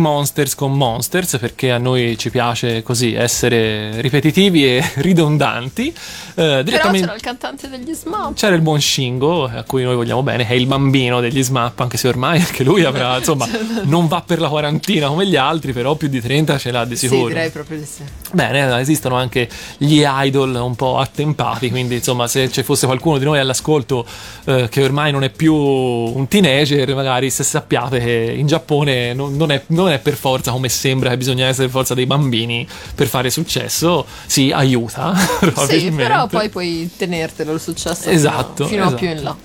[0.00, 5.88] Monsters con Monsters perché a noi ci piace così essere ripetitivi e ridondanti.
[6.34, 8.34] Eh, Però c'era il cantante degli Smap.
[8.34, 11.78] c'era il buon Shingo a cui noi vogliamo bene, che è il bambino degli SMAP,
[11.80, 13.46] anche se ormai anche lui avrà, insomma,
[13.82, 16.96] non va per la quarantina come gli altri, però più di 30 ce l'ha di
[16.96, 17.28] Sì, sicuro.
[17.28, 18.02] direi proprio di sì.
[18.32, 23.24] Bene, esistono anche gli idol un po' attempati, quindi insomma se ci fosse qualcuno di
[23.24, 24.06] noi all'ascolto
[24.44, 29.36] eh, che ormai non è più un teenager, magari se sappiate che in Giappone non,
[29.36, 32.66] non è, non è per forza come sembra che bisogna essere per forza dei bambini
[32.94, 35.14] per fare successo, sì, aiuta.
[35.70, 39.00] Sì, però poi puoi tenertelo il successo Esatto, fino, fino a esatto.
[39.00, 39.36] più in là.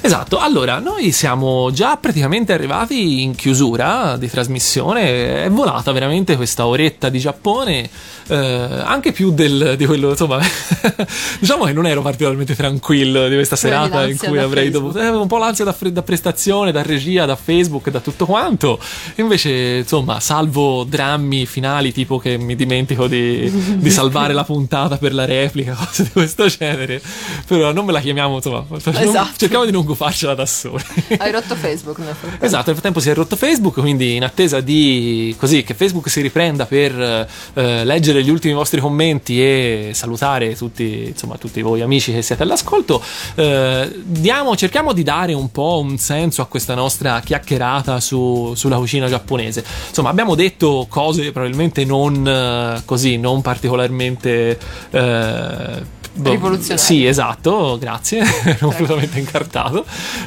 [0.00, 6.66] Esatto, allora noi siamo già praticamente arrivati in chiusura di trasmissione, è volata veramente questa
[6.66, 7.88] oretta di Giappone,
[8.28, 10.38] eh, anche più del, di quello, insomma,
[11.40, 14.92] diciamo che non ero particolarmente tranquillo di questa serata in cui avrei Facebook.
[14.94, 18.78] dovuto, eh, un po' l'ansia da, da prestazione, da regia, da Facebook, da tutto quanto,
[19.16, 25.14] invece insomma, salvo drammi finali tipo che mi dimentico di, di salvare la puntata per
[25.14, 27.00] la replica, cose di questo genere,
[27.46, 29.30] però non me la chiamiamo, insomma, non- Esatto.
[29.36, 30.82] cerchiamo di non gufarcela da soli.
[31.18, 32.44] Hai rotto Facebook nel frattempo.
[32.44, 36.20] Esatto, nel frattempo si è rotto Facebook, quindi in attesa di così che Facebook si
[36.20, 42.12] riprenda per eh, leggere gli ultimi vostri commenti e salutare tutti, insomma, tutti voi amici
[42.12, 43.02] che siete all'ascolto,
[43.34, 48.76] eh, diamo, cerchiamo di dare un po' un senso a questa nostra chiacchierata su- sulla
[48.76, 49.64] cucina giapponese.
[49.88, 54.58] Insomma, abbiamo detto cose probabilmente non eh, così, non particolarmente
[54.90, 55.82] eh,
[56.14, 56.78] boh, Rivoluzionarie.
[56.78, 59.73] Sì, esatto, grazie, ero completamente incartato.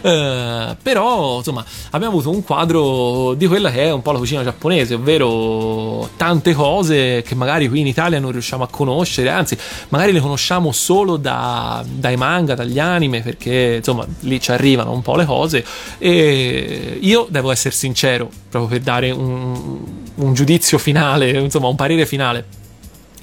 [0.01, 4.43] Eh, però, insomma, abbiamo avuto un quadro di quella che è un po' la cucina
[4.43, 9.57] giapponese, ovvero tante cose che magari qui in Italia non riusciamo a conoscere, anzi,
[9.89, 15.01] magari le conosciamo solo da- dai manga, dagli anime, perché insomma lì ci arrivano un
[15.01, 15.65] po' le cose.
[15.97, 19.79] E io devo essere sincero, proprio per dare un,
[20.15, 22.45] un giudizio finale, insomma, un parere finale.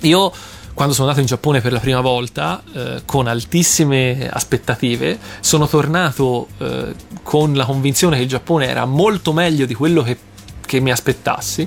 [0.01, 0.33] Io
[0.75, 6.49] quando sono andato in Giappone per la prima volta, eh, con altissime aspettative, sono tornato
[6.59, 10.19] eh, con la convinzione che il Giappone era molto meglio di quello che,
[10.67, 11.67] che mi aspettassi.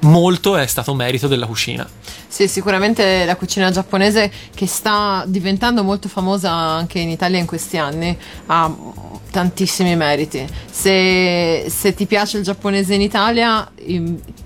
[0.00, 1.88] Molto è stato merito della cucina.
[2.28, 7.78] Sì, sicuramente la cucina giapponese che sta diventando molto famosa anche in Italia in questi
[7.78, 8.14] anni
[8.46, 8.74] ha
[9.30, 10.46] tantissimi meriti.
[10.70, 13.70] Se, se ti piace il giapponese in Italia,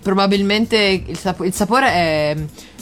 [0.03, 1.19] probabilmente il
[1.53, 2.37] sapore è,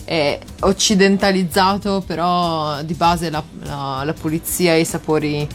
[0.06, 5.46] è occidentalizzato, però di base la, la- la pulizia e i sapori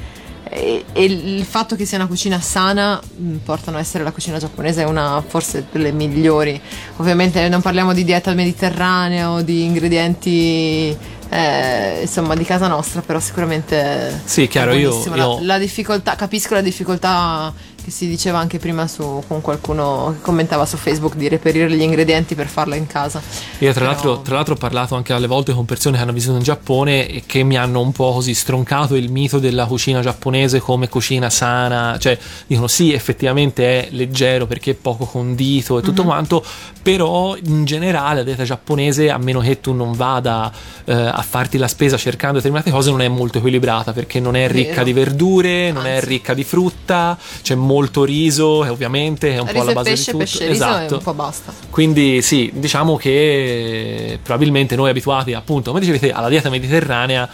[0.54, 4.38] e, e il fatto che sia una cucina sana mh, portano a essere la cucina
[4.38, 6.60] giapponese una forse delle migliori.
[6.97, 10.95] Ovviamente non parliamo di dieta mediterranea o di ingredienti
[11.30, 16.54] eh, insomma di casa nostra, però sicuramente Sì, chiaro, io- io- La, la difficoltà, capisco
[16.56, 21.27] la difficoltà che si diceva anche prima su, con qualcuno che commentava su Facebook di
[21.27, 23.21] reperire gli ingredienti per farla in casa.
[23.59, 26.13] Io tra, Però- l'altro, tra l'altro ho parlato anche alle volte con persone che hanno
[26.13, 30.01] vissuto in Giappone e che mi hanno un po' così stroncato il mito della cucina
[30.01, 32.17] giapponese come cucina sana, cioè
[32.47, 36.43] dicono sì effettivamente è leggero perché è poco condito e tutto quanto,
[36.82, 40.51] però in generale la dieta giapponese a meno che tu non vada
[40.86, 44.47] eh, a farti la spesa cercando determinate cose non è molto equilibrata perché non è
[44.47, 44.84] ricca Vero.
[44.86, 46.05] di verdure, non è Anzi.
[46.05, 47.70] ricca di frutta, c'è molto
[48.03, 50.24] riso e ovviamente è un po' Riso alla e base pesce, di tutto.
[50.24, 50.93] pesce, riso esatto.
[50.93, 51.53] e un po' basta.
[51.69, 57.30] Quindi sì, diciamo che probabilmente noi abituati appunto, come dicevi te, alla dieta mediterranea,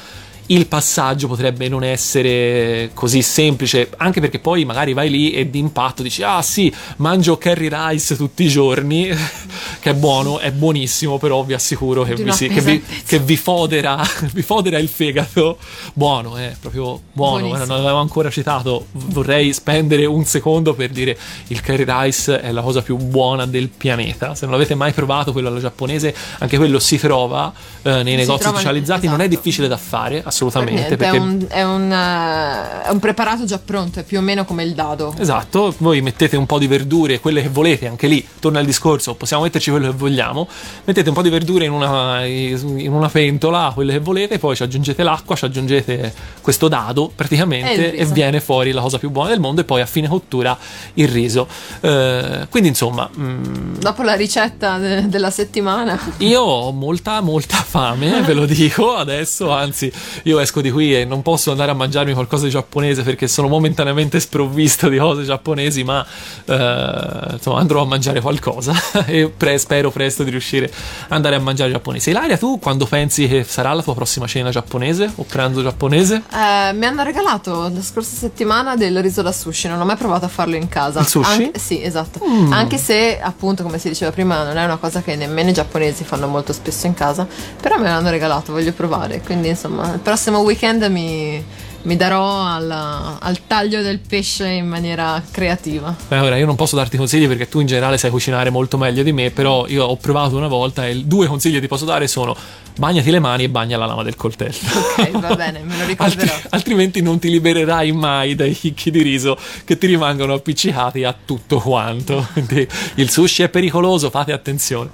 [0.47, 6.03] il passaggio potrebbe non essere così semplice, anche perché poi magari vai lì e d'impatto
[6.03, 9.09] dici ah sì, mangio curry rice tutti i giorni,
[9.79, 13.35] che è buono, è buonissimo, però vi assicuro che, vi, si- che vi, che vi
[13.35, 14.01] fodera,
[14.33, 15.57] vi fodera il fegato.
[15.93, 17.47] Buono, è proprio buono.
[17.47, 17.65] Buonissimo.
[17.65, 18.87] Non l'avevo ancora citato.
[18.91, 21.17] Vorrei spendere un secondo per dire
[21.47, 24.35] il curry rice è la cosa più buona del pianeta.
[24.35, 28.43] Se non l'avete mai provato, quello alla giapponese, anche quello si trova eh, nei negozi
[28.43, 29.07] trova- specializzati.
[29.07, 29.35] Non è esatto.
[29.35, 30.73] difficile da fare, assolutamente.
[30.73, 34.21] niente, perché è, un, è, un, eh, è un preparato già pronto, è più o
[34.21, 35.13] meno come il dado.
[35.17, 39.15] Esatto, voi mettete un po' di verdure, quelle che volete, anche lì torna il discorso,
[39.15, 40.47] possiamo metterci quello che vogliamo,
[40.83, 44.63] mettete un po' di verdure in una, in una pentola, quelle che volete, poi ci
[44.63, 48.13] aggiungete l'acqua, ci aggiungete questo dado E praticamente e riso.
[48.13, 50.57] viene fuori la cosa più buona del mondo e poi a fine cottura
[50.95, 51.47] il riso.
[51.81, 58.21] Eh, quindi insomma, mm, Dopo la ricetta de- della settimana, io ho molta, molta fame,
[58.21, 59.51] ve lo dico adesso.
[59.51, 59.91] Anzi,
[60.27, 63.47] io esco di qui e non posso andare a mangiarmi qualcosa di giapponese perché sono
[63.47, 65.83] momentaneamente sprovvisto di cose giapponesi.
[65.83, 66.05] Ma
[66.45, 68.73] eh, insomma, andrò a mangiare qualcosa
[69.05, 72.09] e pre- spero presto di riuscire ad andare a mangiare giapponese.
[72.09, 76.23] Ilaria, tu quando pensi che sarà la tua prossima cena giapponese o pranzo giapponese?
[76.31, 79.67] eh, mi hanno regalato la scorsa settimana del riso da sushi.
[79.67, 80.99] Non ho mai provato a farlo in casa.
[80.99, 81.29] Il sushi?
[81.41, 81.45] Mm.
[81.45, 82.19] Anche- sì, esatto.
[82.49, 86.03] Anche se, appunto, come si diceva prima, non è una cosa che nemmeno i giapponesi
[86.03, 87.27] fanno molto spesso in casa.
[87.61, 89.21] Però me l'hanno regalato, voglio provare.
[89.21, 91.43] Quindi, insomma, il prossimo weekend mi,
[91.83, 95.95] mi darò alla- al taglio del pesce in maniera creativa.
[96.07, 99.03] Beh, ora io non posso darti consigli perché tu in generale sai cucinare molto meglio
[99.03, 102.07] di me, però io ho provato una volta e due consigli che ti posso dare
[102.07, 102.35] sono
[102.79, 104.55] bagnati le mani e bagna la lama del coltello.
[104.97, 106.33] Ok, va bene, me lo ricorderò.
[106.33, 111.15] Altri- altrimenti non ti libererai mai dai chicchi di riso che ti rimangono appiccicati a
[111.25, 112.27] tutto quanto.
[112.33, 114.89] Quindi il sushi è pericoloso, fate attenzione.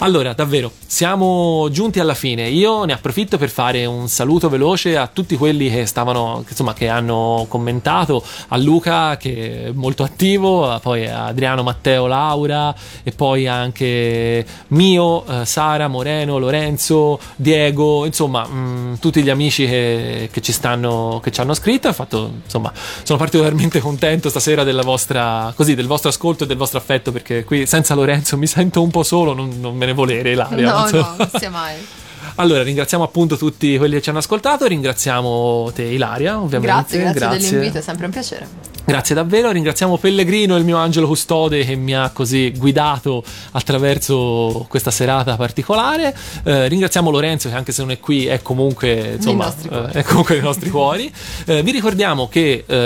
[0.00, 2.48] Allora, davvero, siamo giunti alla fine.
[2.48, 6.86] Io ne approfitto per fare un saluto veloce a tutti quelli che stavano, insomma, che
[6.86, 12.72] hanno commentato, a Luca che è molto attivo, poi a Adriano, Matteo, Laura
[13.02, 20.28] e poi anche Mio, eh, Sara, Moreno, Lorenzo, Diego, insomma, mh, tutti gli amici che,
[20.32, 21.92] che ci stanno, che ci hanno scritto.
[21.92, 22.72] Fatto, insomma,
[23.02, 27.42] sono particolarmente contento stasera della vostra, così, del vostro ascolto e del vostro affetto perché
[27.42, 30.70] qui senza Lorenzo mi sento un po' solo, non, non me ne volere, Ilaria.
[30.70, 31.76] No, no, non sia mai.
[32.40, 36.96] Allora, ringraziamo appunto tutti quelli che ci hanno ascoltato, ringraziamo te Ilaria, ovviamente.
[36.96, 38.68] Grazie, grazie, dell'invito, è sempre un piacere.
[38.88, 44.90] Grazie davvero, ringraziamo Pellegrino, il mio angelo custode che mi ha così guidato attraverso questa
[44.90, 46.16] serata particolare.
[46.42, 50.36] Eh, ringraziamo Lorenzo che anche se non è qui è comunque, insomma, eh, è comunque
[50.36, 51.12] nei nostri cuori.
[51.44, 52.76] Eh, vi ricordiamo che eh,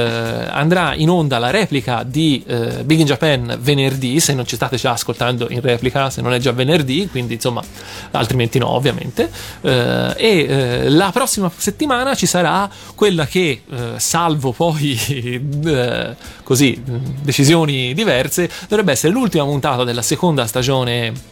[0.50, 4.76] andrà in onda la replica di eh, Big in Japan venerdì, se non ci state
[4.76, 7.62] già ascoltando in replica, se non è già venerdì, quindi insomma,
[8.10, 9.30] altrimenti no, ovviamente.
[9.60, 14.98] Eh, e eh, la prossima settimana ci sarà quella che, eh, salvo poi
[15.64, 16.80] eh, così
[17.22, 21.30] decisioni diverse, dovrebbe essere l'ultima puntata della seconda stagione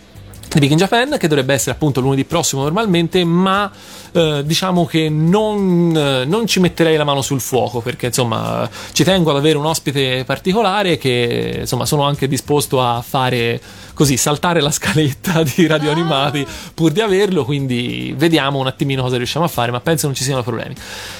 [0.53, 3.71] di Big in Japan che dovrebbe essere appunto lunedì prossimo normalmente ma
[4.11, 9.05] eh, diciamo che non, eh, non ci metterei la mano sul fuoco perché insomma ci
[9.05, 13.61] tengo ad avere un ospite particolare che insomma sono anche disposto a fare
[14.01, 19.19] così saltare la scaletta di radio animati pur di averlo quindi vediamo un attimino cosa
[19.19, 20.75] riusciamo a fare ma penso non ci siano problemi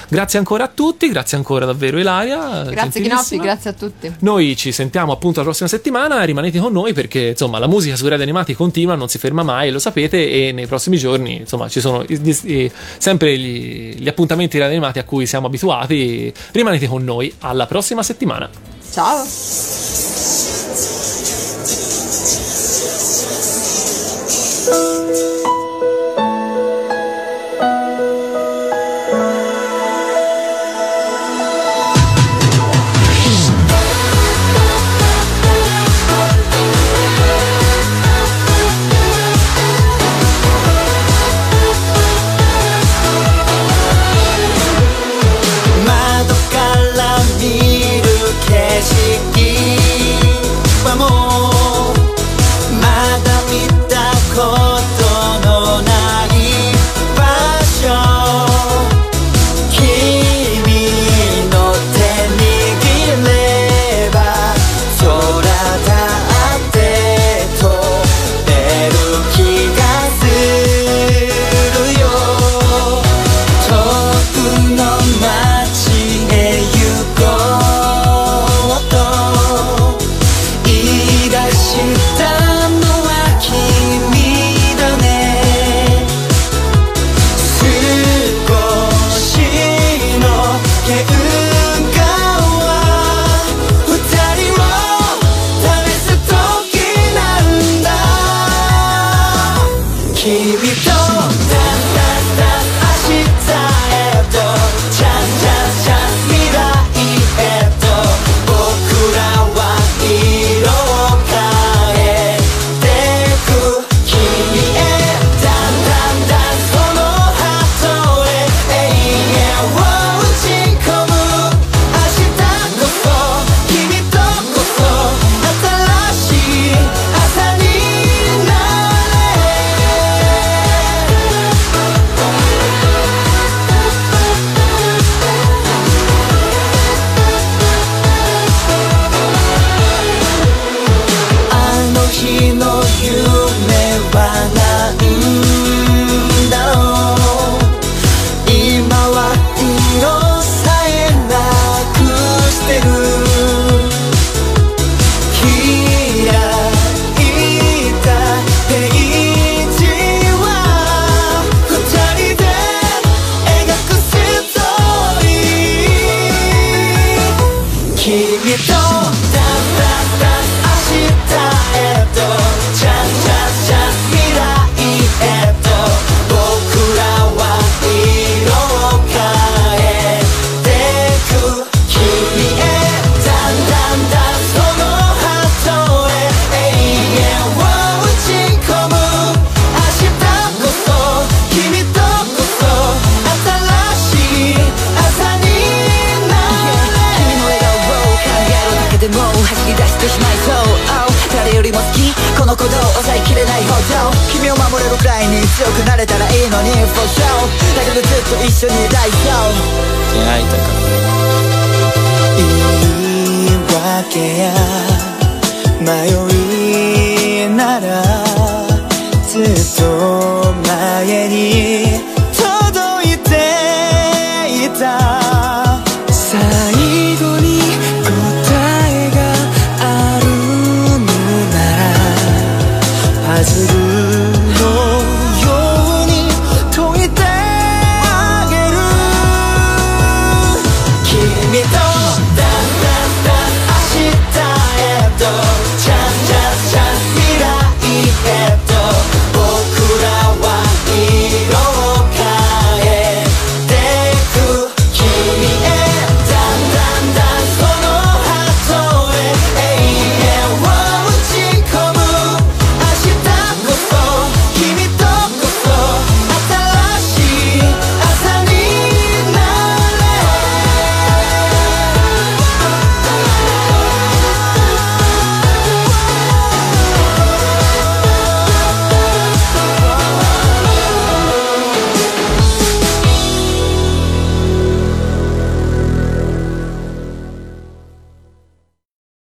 [0.09, 4.11] grazie ancora a tutti grazie ancora davvero Ilaria Grazie Chinoppi, grazie a tutti.
[4.21, 8.07] Noi ci sentiamo appunto la prossima settimana, rimanete con noi perché insomma la musica su
[8.07, 11.79] Radio Animati continua, non si ferma mai, lo sapete e nei prossimi giorni insomma ci
[11.81, 17.03] sono gli- i- sempre gli, gli appuntamenti Radio Animati a cui siamo abituati, rimanete con
[17.03, 18.49] noi alla prossima settimana.
[18.91, 19.23] Ciao.